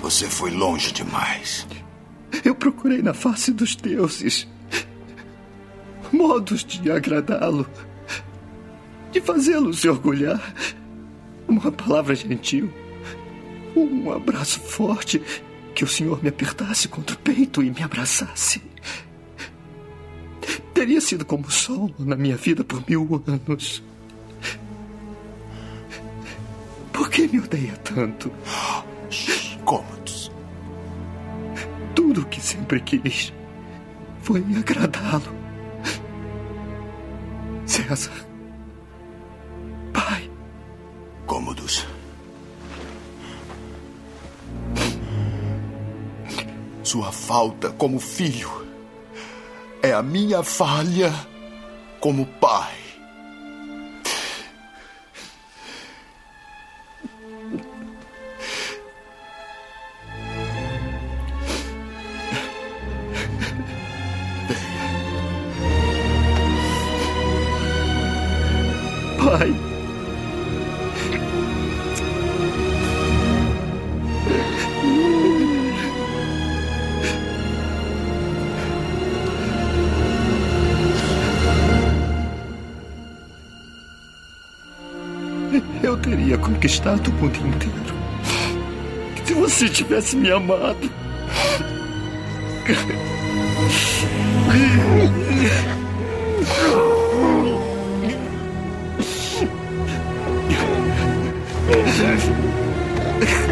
[0.00, 1.66] Você foi longe demais.
[2.44, 4.46] Eu procurei na face dos deuses
[6.12, 7.66] modos de agradá-lo,
[9.10, 10.54] de fazê-lo se orgulhar.
[11.46, 12.70] Uma palavra gentil,
[13.74, 15.22] um abraço forte,
[15.74, 18.60] que o senhor me apertasse contra o peito e me abraçasse.
[20.74, 23.82] Teria sido como o sol na minha vida por mil anos.
[26.92, 28.30] Por que me odeia tanto?
[29.64, 30.30] Cômodos.
[31.94, 33.32] Tudo o que sempre quis
[34.22, 35.34] foi agradá-lo.
[37.66, 38.27] César.
[46.82, 48.50] Sua falta como filho
[49.82, 51.12] é a minha falha.
[52.00, 52.77] como pai.
[86.88, 87.94] Conquistado o mundo inteiro.
[89.24, 90.90] Se você tivesse me amado.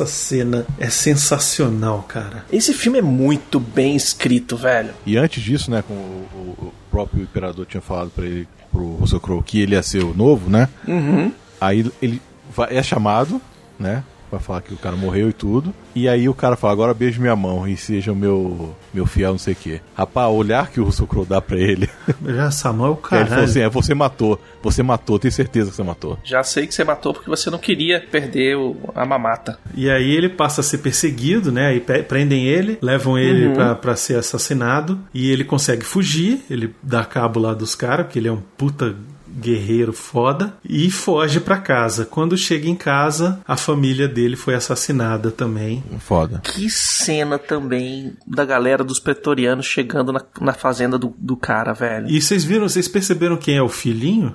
[0.00, 2.46] Essa cena é sensacional, cara.
[2.50, 4.94] Esse filme é muito bem escrito, velho.
[5.04, 9.20] E antes disso, né, com o, o- próprio imperador tinha falado pra ele, pro Russell
[9.20, 10.68] Crowe, que ele ia ser o novo, né?
[10.88, 11.30] Uhum.
[11.60, 12.20] Aí ele
[12.56, 13.40] vai- é chamado,
[13.78, 14.02] né?
[14.30, 15.74] Pra falar que o cara morreu e tudo.
[15.94, 19.32] E aí o cara fala, agora beije minha mão e seja o meu, meu fiel
[19.32, 19.80] não sei o quê.
[19.94, 21.88] Rapaz, o olhar que o Russell Crowe dá pra ele.
[22.24, 24.40] Já Samuel, Aí ele falou assim, é, você matou.
[24.62, 26.16] Você matou, tenho certeza que você matou.
[26.22, 29.58] Já sei que você matou porque você não queria perder o- a mamata.
[29.74, 31.66] E aí ele passa a ser perseguido, né?
[31.68, 33.54] Aí prendem ele, levam ele Uhum.
[33.54, 34.98] pra, pra ser assassinado.
[35.12, 38.94] E ele consegue fugir, ele dá cabo lá dos caras, porque ele é um puta
[39.38, 40.54] guerreiro foda.
[40.64, 42.04] E foge pra casa.
[42.04, 45.82] Quando chega em casa, a família dele foi assassinada também.
[45.98, 46.40] Foda.
[46.42, 52.08] Que cena também da galera dos pretorianos chegando na, na fazenda do, do cara, velho.
[52.08, 54.34] E vocês viram, vocês perceberam quem é o filhinho?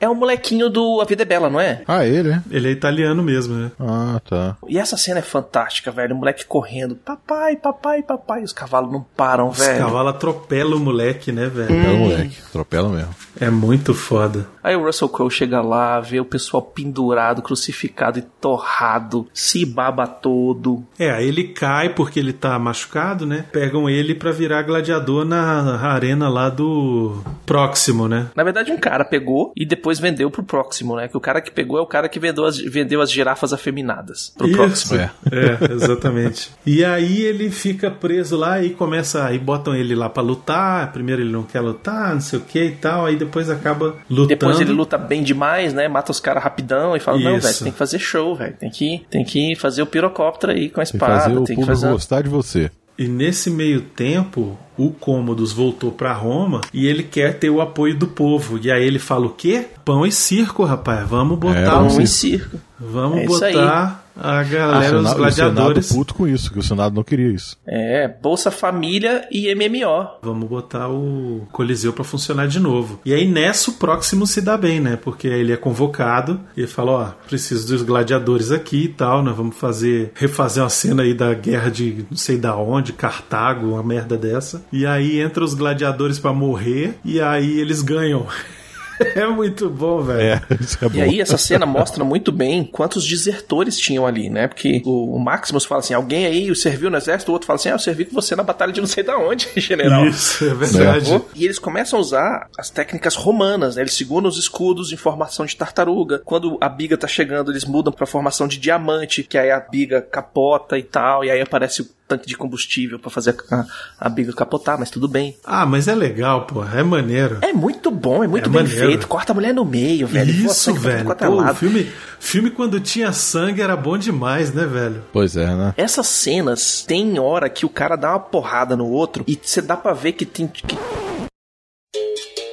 [0.00, 1.82] É o molequinho do A Vida é Bela, não é?
[1.86, 2.42] Ah, ele, é?
[2.50, 3.70] Ele é italiano mesmo, né?
[3.80, 4.56] Ah, tá.
[4.68, 6.14] E essa cena é fantástica, velho.
[6.14, 6.94] O moleque correndo.
[6.96, 8.42] Papai, papai, papai.
[8.42, 9.78] Os cavalos não param, Os velho.
[9.84, 11.66] cavalos atropelam o moleque, né, velho?
[11.74, 12.36] Atropela o moleque.
[12.48, 13.14] Atropela mesmo.
[13.38, 14.46] É muito foda.
[14.62, 20.06] Aí o Russell Crowe chega lá, vê o pessoal pendurado, crucificado e torrado, se baba
[20.06, 20.82] todo.
[20.98, 23.44] É, aí ele cai porque ele tá machucado, né?
[23.52, 28.28] Pegam ele pra virar gladiador na arena lá do próximo, né?
[28.34, 31.08] Na verdade, um cara pegou e depois vendeu pro próximo, né?
[31.08, 34.32] Que o cara que pegou é o cara que vendeu as, vendeu as girafas afeminadas
[34.36, 34.56] pro Isso.
[34.56, 34.98] próximo.
[35.00, 35.10] É.
[35.32, 36.50] É, exatamente.
[36.64, 39.24] e aí ele fica preso lá e começa.
[39.24, 40.92] Aí botam ele lá pra lutar.
[40.92, 43.06] Primeiro ele não quer lutar, não sei o que e tal.
[43.06, 44.28] Aí depois acaba lutando.
[44.28, 45.88] Depois ele luta bem demais, né?
[45.88, 47.46] Mata os caras rapidão e fala: Não, Isso.
[47.46, 48.54] velho, tem que fazer show, velho.
[48.58, 51.20] Tem que, tem que fazer o pirocóptero aí com a Tem que espada.
[51.20, 51.92] fazer o tem que público fazer.
[51.92, 52.70] gostar de você.
[52.98, 57.94] E nesse meio tempo, o Cômodos voltou pra Roma e ele quer ter o apoio
[57.94, 58.58] do povo.
[58.62, 59.66] E aí ele fala o quê?
[59.84, 61.06] Pão e circo, rapaz.
[61.08, 62.58] Vamos botar É, um Pão e circo.
[62.80, 63.52] Vamos É isso aí.
[63.54, 65.84] botar a Ah, galera, o os gladiadores.
[65.86, 67.56] O Senado puto com isso, que o Senado não queria isso.
[67.66, 70.08] É, Bolsa Família e MMO.
[70.22, 73.00] Vamos botar o Coliseu pra funcionar de novo.
[73.04, 74.96] E aí nessa o próximo se dá bem, né?
[74.96, 79.36] Porque ele é convocado e ele fala, ó, preciso dos gladiadores aqui e tal, nós
[79.36, 83.82] vamos fazer refazer uma cena aí da guerra de não sei da onde, Cartago, uma
[83.82, 84.64] merda dessa.
[84.72, 88.26] E aí entra os gladiadores pra morrer e aí eles ganham.
[89.14, 90.20] é muito bom, velho.
[90.20, 90.98] É, isso é bom.
[90.98, 94.48] E aí essa cena mostra muito bem quantos desertores tinham ali, né?
[94.48, 97.68] Porque o, o Maximus fala assim, alguém aí serviu no exército, o outro fala assim,
[97.68, 100.06] ah, eu servi com você na batalha de não sei da onde, general.
[100.06, 101.22] Isso, é verdade.
[101.34, 103.82] E eles começam a usar as técnicas romanas, né?
[103.82, 106.20] Eles seguram os escudos em formação de tartaruga.
[106.24, 110.00] Quando a biga tá chegando, eles mudam pra formação de diamante, que aí a biga
[110.00, 113.64] capota e tal, e aí aparece o tanque de combustível pra fazer a,
[113.98, 115.36] a biga capotar, mas tudo bem.
[115.44, 117.38] Ah, mas é legal, pô, é maneiro.
[117.42, 118.85] É muito bom, é muito É bem maneiro.
[118.86, 119.08] Feito.
[119.08, 120.30] Corta a mulher no meio, velho.
[120.30, 121.12] Isso, pra velho.
[121.12, 125.04] é Pô, filme, filme quando tinha sangue era bom demais, né, velho?
[125.12, 125.74] Pois é, né?
[125.76, 129.76] Essas cenas tem hora que o cara dá uma porrada no outro e você dá
[129.76, 130.62] pra ver que tem que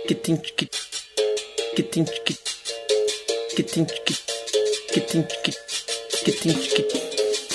[0.07, 0.51] que tem que
[1.75, 2.37] que tem que
[3.55, 3.93] que tem que que tem que
[4.93, 5.43] que tem que
[6.23, 6.83] que tem que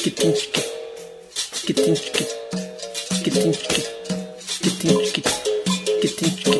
[0.04, 0.68] que tem que
[1.64, 2.10] que tem que
[3.24, 3.82] que tem que
[4.62, 5.22] que tem que
[6.00, 6.58] que tem que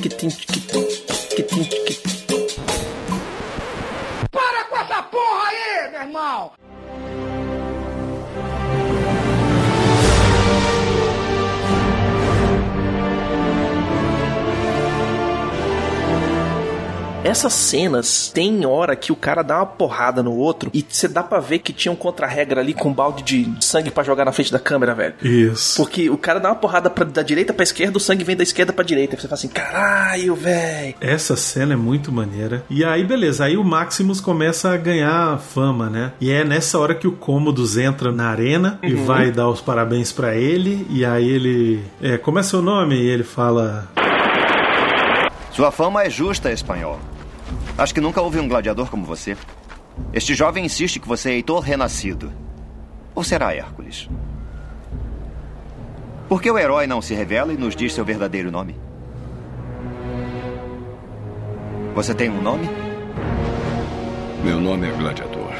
[0.00, 1.07] que tem que
[1.38, 1.77] Basket Geek.
[17.28, 21.22] Essas cenas tem hora que o cara dá uma porrada no outro e você dá
[21.22, 24.32] pra ver que tinha um contra-regra ali com um balde de sangue pra jogar na
[24.32, 25.14] frente da câmera, velho.
[25.22, 25.76] Isso.
[25.76, 28.42] Porque o cara dá uma porrada pra, da direita pra esquerda, o sangue vem da
[28.42, 29.14] esquerda pra direita.
[29.14, 30.94] Você fala assim, caralho, velho.
[31.02, 32.64] Essa cena é muito maneira.
[32.70, 36.12] E aí, beleza, aí o Maximus começa a ganhar fama, né?
[36.20, 39.04] E é nessa hora que o Cômodos entra na arena e Uhum.
[39.04, 40.86] vai dar os parabéns pra ele.
[40.88, 41.84] E aí ele.
[42.00, 42.94] É, como é seu nome?
[42.96, 43.86] E ele fala.
[45.52, 46.98] Sua fama é justa, espanhol.
[47.78, 49.36] Acho que nunca houve um gladiador como você.
[50.12, 52.32] Este jovem insiste que você é Heitor renascido.
[53.14, 54.08] Ou será Hércules?
[56.28, 58.74] Por que o herói não se revela e nos diz seu verdadeiro nome?
[61.94, 62.68] Você tem um nome?
[64.42, 65.52] Meu nome é Gladiador.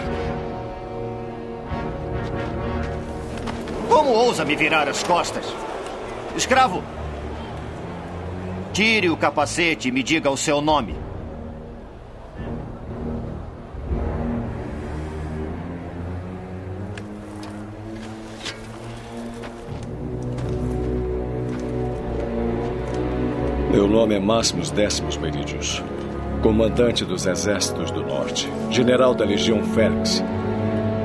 [3.89, 5.47] Como ousa me virar as costas?
[6.37, 6.83] Escravo!
[8.73, 11.08] Tire o capacete e me diga o seu nome.
[23.79, 25.81] Meu nome é Máximos Décimos Meridius,
[26.43, 30.21] comandante dos exércitos do norte, general da Legião Félix,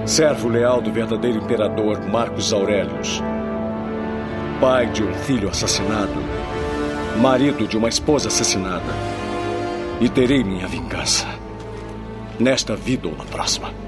[0.08, 3.22] servo leal do verdadeiro imperador Marcos Aurelius,
[4.60, 6.16] pai de um filho assassinado,
[7.22, 8.92] marido de uma esposa assassinada,
[10.02, 11.28] e terei minha vingança,
[12.40, 13.83] nesta vida ou na próxima.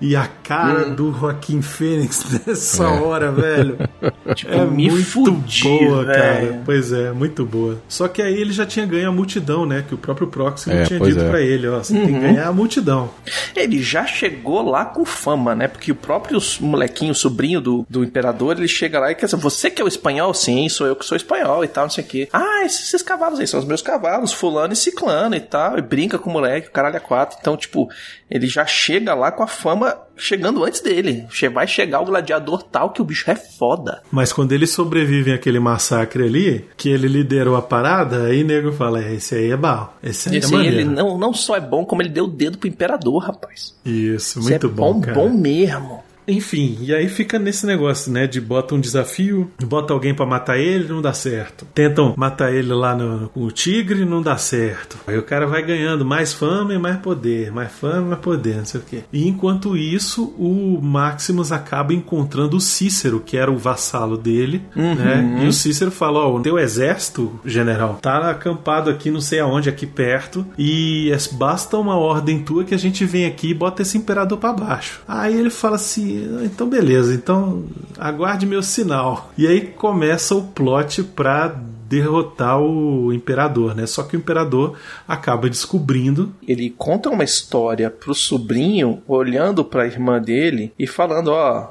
[0.00, 3.76] E a cara do Joaquim Fênix nessa hora, velho.
[4.34, 6.12] Tipo, é me muito fudi, boa, velho.
[6.48, 6.62] cara.
[6.64, 7.80] Pois é, muito boa.
[7.88, 9.82] Só que aí ele já tinha ganho a multidão, né?
[9.88, 11.28] Que o próprio Próximo É, tinha dito é.
[11.28, 11.78] pra ele, ó.
[11.78, 12.20] Você tem que Uhum.
[12.20, 13.10] ganhar a multidão.
[13.56, 15.66] Ele já chegou lá com fama, né?
[15.66, 19.38] Porque o próprio molequinho, o sobrinho do, do imperador, ele chega lá e quer dizer,
[19.38, 20.32] você que é o espanhol?
[20.34, 22.28] Sim, sou eu que sou espanhol e tal, não sei o quê.
[22.32, 25.78] Ah, esses, esses cavalos aí são os meus cavalos, fulano e ciclano e tal.
[25.78, 27.38] E brinca com o moleque, o caralho é quatro.
[27.40, 27.88] Então, tipo,
[28.30, 31.26] ele já chega lá com a fama chegando antes dele.
[31.52, 34.02] Vai chegar o gladiador tal que o bicho é foda.
[34.10, 39.02] Mas quando eles sobrevivem àquele massacre ali, que ele liderou a parada, aí nego fala:
[39.02, 39.88] é, esse aí é bom.
[40.02, 40.76] Esse aí é maneiro.
[40.76, 43.74] ele não, não só é bom, como ele deu o dedo pro imperador, rapaz.
[43.84, 45.14] Isso, Isso muito é bom, bom, cara.
[45.14, 46.07] bom mesmo.
[46.28, 48.26] Enfim, e aí fica nesse negócio, né?
[48.26, 51.66] De bota um desafio, bota alguém pra matar ele, não dá certo.
[51.74, 54.98] Tentam matar ele lá no, com o tigre, não dá certo.
[55.06, 58.56] Aí o cara vai ganhando mais fama e mais poder, mais fama e mais poder,
[58.56, 58.98] não sei o quê.
[59.12, 64.94] E enquanto isso, o Maximus acaba encontrando o Cícero, que era o vassalo dele, Uhum.
[64.94, 65.40] né?
[65.44, 69.68] E o Cícero fala: Ó, o teu exército, general, tá acampado aqui, não sei aonde,
[69.68, 73.82] aqui perto, e é- basta uma ordem tua que a gente vem aqui e bota
[73.82, 75.00] esse imperador pra baixo.
[75.06, 77.64] Aí ele fala assim: então beleza, então
[77.98, 79.30] aguarde meu sinal.
[79.36, 81.48] E aí começa o plot pra
[81.88, 83.86] derrotar o imperador, né?
[83.86, 90.20] Só que o imperador acaba descobrindo Ele conta uma história pro sobrinho, olhando pra irmã
[90.20, 91.70] dele e falando, ó,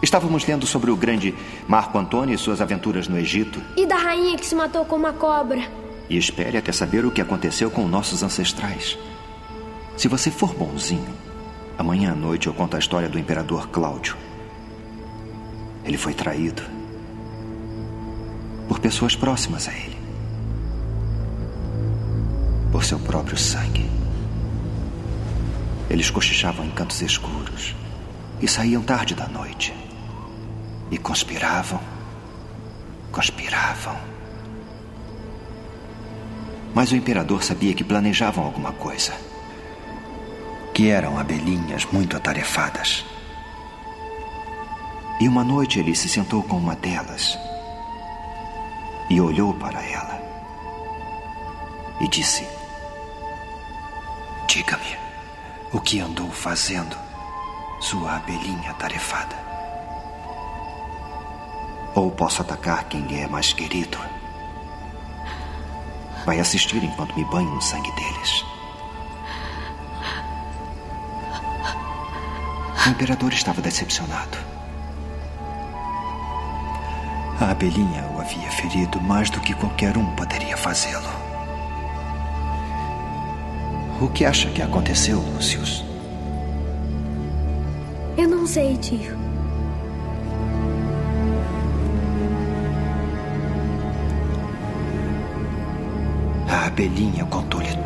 [0.00, 1.34] Estávamos lendo sobre o grande
[1.66, 3.60] Marco Antônio e suas aventuras no Egito.
[3.76, 5.60] E da rainha que se matou com uma cobra.
[6.08, 8.96] E espere até saber o que aconteceu com nossos ancestrais.
[9.96, 11.12] Se você for bonzinho,
[11.78, 14.16] amanhã à noite eu conto a história do imperador Cláudio.
[15.84, 16.62] Ele foi traído
[18.68, 19.96] por pessoas próximas a ele,
[22.70, 23.88] por seu próprio sangue.
[25.88, 27.74] Eles cochichavam em cantos escuros
[28.42, 29.72] e saíam tarde da noite.
[30.90, 31.80] E conspiravam,
[33.12, 33.96] conspiravam.
[36.74, 39.27] Mas o imperador sabia que planejavam alguma coisa.
[40.78, 43.04] Que eram abelhinhas muito atarefadas.
[45.20, 47.36] E uma noite ele se sentou com uma delas
[49.10, 50.22] e olhou para ela
[52.00, 52.46] e disse:
[54.46, 54.96] Diga-me
[55.72, 56.96] o que andou fazendo
[57.80, 59.34] sua abelhinha tarefada.
[61.92, 63.98] Ou posso atacar quem lhe é mais querido.
[66.24, 68.57] Vai assistir enquanto me banho no sangue deles.
[72.86, 74.38] O imperador estava decepcionado.
[77.40, 81.08] A abelhinha o havia ferido mais do que qualquer um poderia fazê-lo.
[84.00, 85.84] O que acha que aconteceu, Lucius?
[88.16, 89.16] Eu não sei, tio.
[96.48, 97.77] A abelhinha contou-lhe tudo.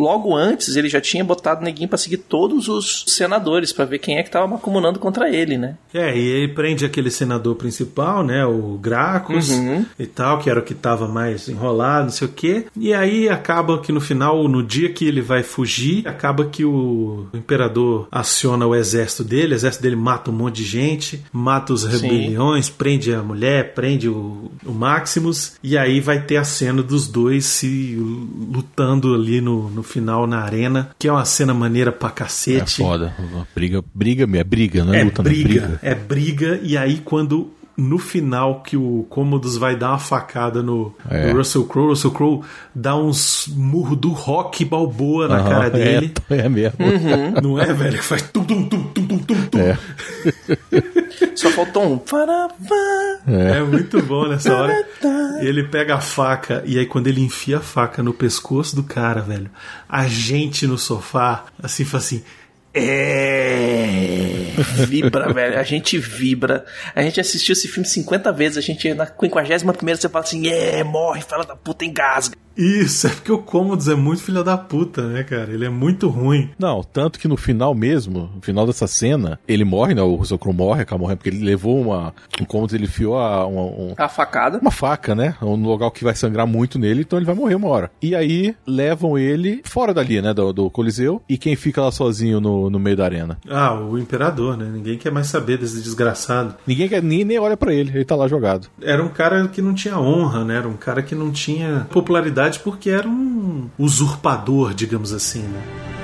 [0.00, 4.18] Logo antes ele já tinha botado neguinho pra seguir todos os senadores, pra ver quem
[4.18, 5.76] é que tava macumunando contra ele, né?
[5.92, 8.44] É, e ele prende aquele senador principal, né?
[8.46, 9.84] O Gracos Uhum.
[9.98, 12.66] e tal, que era o que tava mais enrolado, não sei o quê.
[12.76, 17.26] E aí acaba que no final, no dia que ele vai fugir, acaba que o
[17.34, 21.84] imperador aciona o exército dele, o exército dele mata um monte de gente, mata os
[21.84, 27.08] rebeliões, prende a mulher, prende o, o Maximus, e aí vai ter a cena dos
[27.08, 27.96] dois se
[28.52, 32.76] lutando ali no, no final na arena, que é uma cena maneira pra É cacete.
[32.82, 33.14] foda.
[33.54, 35.79] Briga, briga, é briga, não é, É luta, não é briga, briga.
[35.82, 40.94] É briga, e aí quando no final que o Commodus vai dar uma facada no,
[41.08, 41.32] É.
[41.32, 42.42] no Russell Crowe, Russell Crowe
[42.74, 46.14] dá uns murros do rock balboa na Aham, cara é, dele.
[46.28, 46.78] É, mesmo.
[47.42, 47.96] Não é, velho?
[47.96, 49.58] Que faz tum tum tum tum tum tum tum.
[49.58, 49.78] É.
[51.34, 51.98] Só faltou um.
[52.04, 52.50] Faravá.
[53.26, 54.86] É muito bom nessa hora.
[55.40, 59.22] Ele pega a faca e aí quando ele enfia a faca no pescoço do cara,
[59.22, 59.50] velho,
[59.88, 62.22] a gente no sofá assim fala assim:
[62.72, 64.40] "É,
[64.86, 65.58] Vibra, velho.
[65.58, 66.64] A gente vibra.
[66.94, 68.58] A gente assistiu esse filme 50 vezes.
[68.58, 72.36] A gente, na 51 você fala assim: é, morre, fala da puta, engasga.
[72.56, 75.52] Isso, é porque o Commodus é muito filho da puta, né, cara?
[75.52, 76.50] Ele é muito ruim.
[76.58, 80.02] Não, tanto que no final mesmo, no final dessa cena, ele morre, né?
[80.02, 82.12] O Russell Crowe morre, acaba morrendo, porque ele levou uma.
[82.40, 84.58] Um cômodo, ele enfiou a, uma, um- A facada.
[84.58, 85.34] uma faca, né?
[85.40, 87.90] Um lugar que vai sangrar muito nele, então ele vai morrer uma hora.
[88.02, 90.34] E aí levam ele fora dali, né?
[90.34, 91.22] Do, do Coliseu.
[91.28, 93.38] E quem fica lá sozinho no, no meio da arena?
[93.48, 94.68] Ah, o imperador, né?
[94.72, 96.54] Ninguém quer mais saber desse desgraçado.
[96.66, 98.68] Ninguém quer, nem, nem olha pra ele, ele tá lá jogado.
[98.82, 100.56] Era um cara que não tinha honra, né?
[100.56, 105.99] Era um cara que não tinha popularidade porque era um usurpador, digamos assim, né?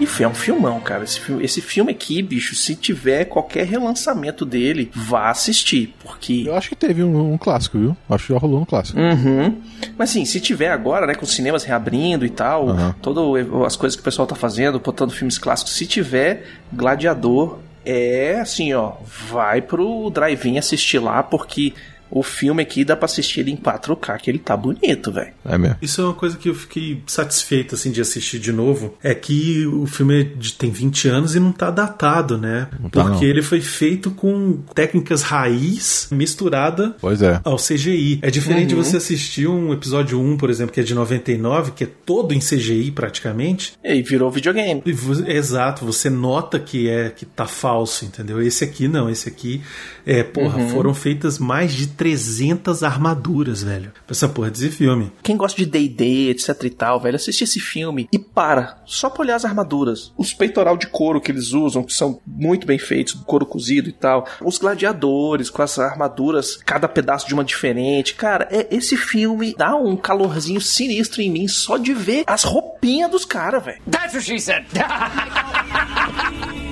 [0.00, 1.04] E foi um filmão, cara.
[1.04, 5.94] Esse filme, esse filme aqui, bicho, se tiver qualquer relançamento dele, vá assistir.
[6.02, 6.44] Porque.
[6.46, 7.96] Eu acho que teve um, um clássico, viu?
[8.08, 8.98] Acho que já rolou um clássico.
[8.98, 9.56] Uhum.
[9.96, 12.94] Mas assim, se tiver agora, né, com os cinemas reabrindo e tal, Aham.
[13.00, 13.24] todas
[13.64, 18.72] as coisas que o pessoal tá fazendo, botando filmes clássicos, se tiver Gladiador, é assim,
[18.72, 18.94] ó,
[19.30, 21.74] vai pro drive-in assistir lá, porque
[22.14, 25.32] o filme aqui dá pra assistir ele em 4K, que ele tá bonito, velho.
[25.44, 25.76] É mesmo.
[25.82, 28.96] Isso é uma coisa que eu fiquei satisfeito assim de assistir de novo.
[29.02, 32.68] É que o filme é de- tem 20 anos e não tá datado, né?
[32.70, 33.30] tá, Porque não.
[33.30, 37.40] ele foi feito com técnicas raiz misturada Pois é.
[37.44, 38.20] ao CGI.
[38.22, 38.80] É diferente Uhum.
[38.80, 42.32] de você assistir um episódio 1, por exemplo, que é de 99, que é todo
[42.32, 43.74] em CGI praticamente.
[43.84, 44.82] E virou videogame.
[44.86, 44.94] E
[45.34, 48.40] Exato, você nota que é que tá falso, entendeu?
[48.40, 49.60] Esse aqui não, esse aqui
[50.06, 50.68] é, porra, Uhum.
[50.68, 53.90] foram feitas mais de 300 armaduras, velho.
[54.06, 55.10] Essa porra desse filme.
[55.22, 59.22] Quem gosta de D&D, etc e tal, velho, assiste esse filme e para, só pra
[59.22, 60.12] olhar as armaduras.
[60.14, 63.92] Os peitoral de couro que eles usam, que são muito bem feitos, couro cozido e
[63.92, 64.28] tal.
[64.42, 68.14] Os gladiadores com as armaduras, cada pedaço de uma diferente.
[68.16, 73.10] Cara, é, esse filme dá um calorzinho sinistro em mim só de ver as roupinhas
[73.10, 73.80] dos caras, velho.
[73.90, 74.66] That's what she said.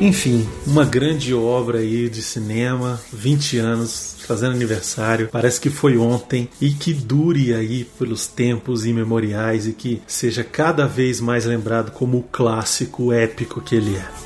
[0.00, 5.28] Enfim, uma grande obra aí de cinema, 20 anos, fazendo aniversário.
[5.30, 10.86] Parece que foi ontem e que dure aí pelos tempos imemoriais e que seja cada
[10.86, 14.23] vez mais lembrado como o clássico épico que ele é.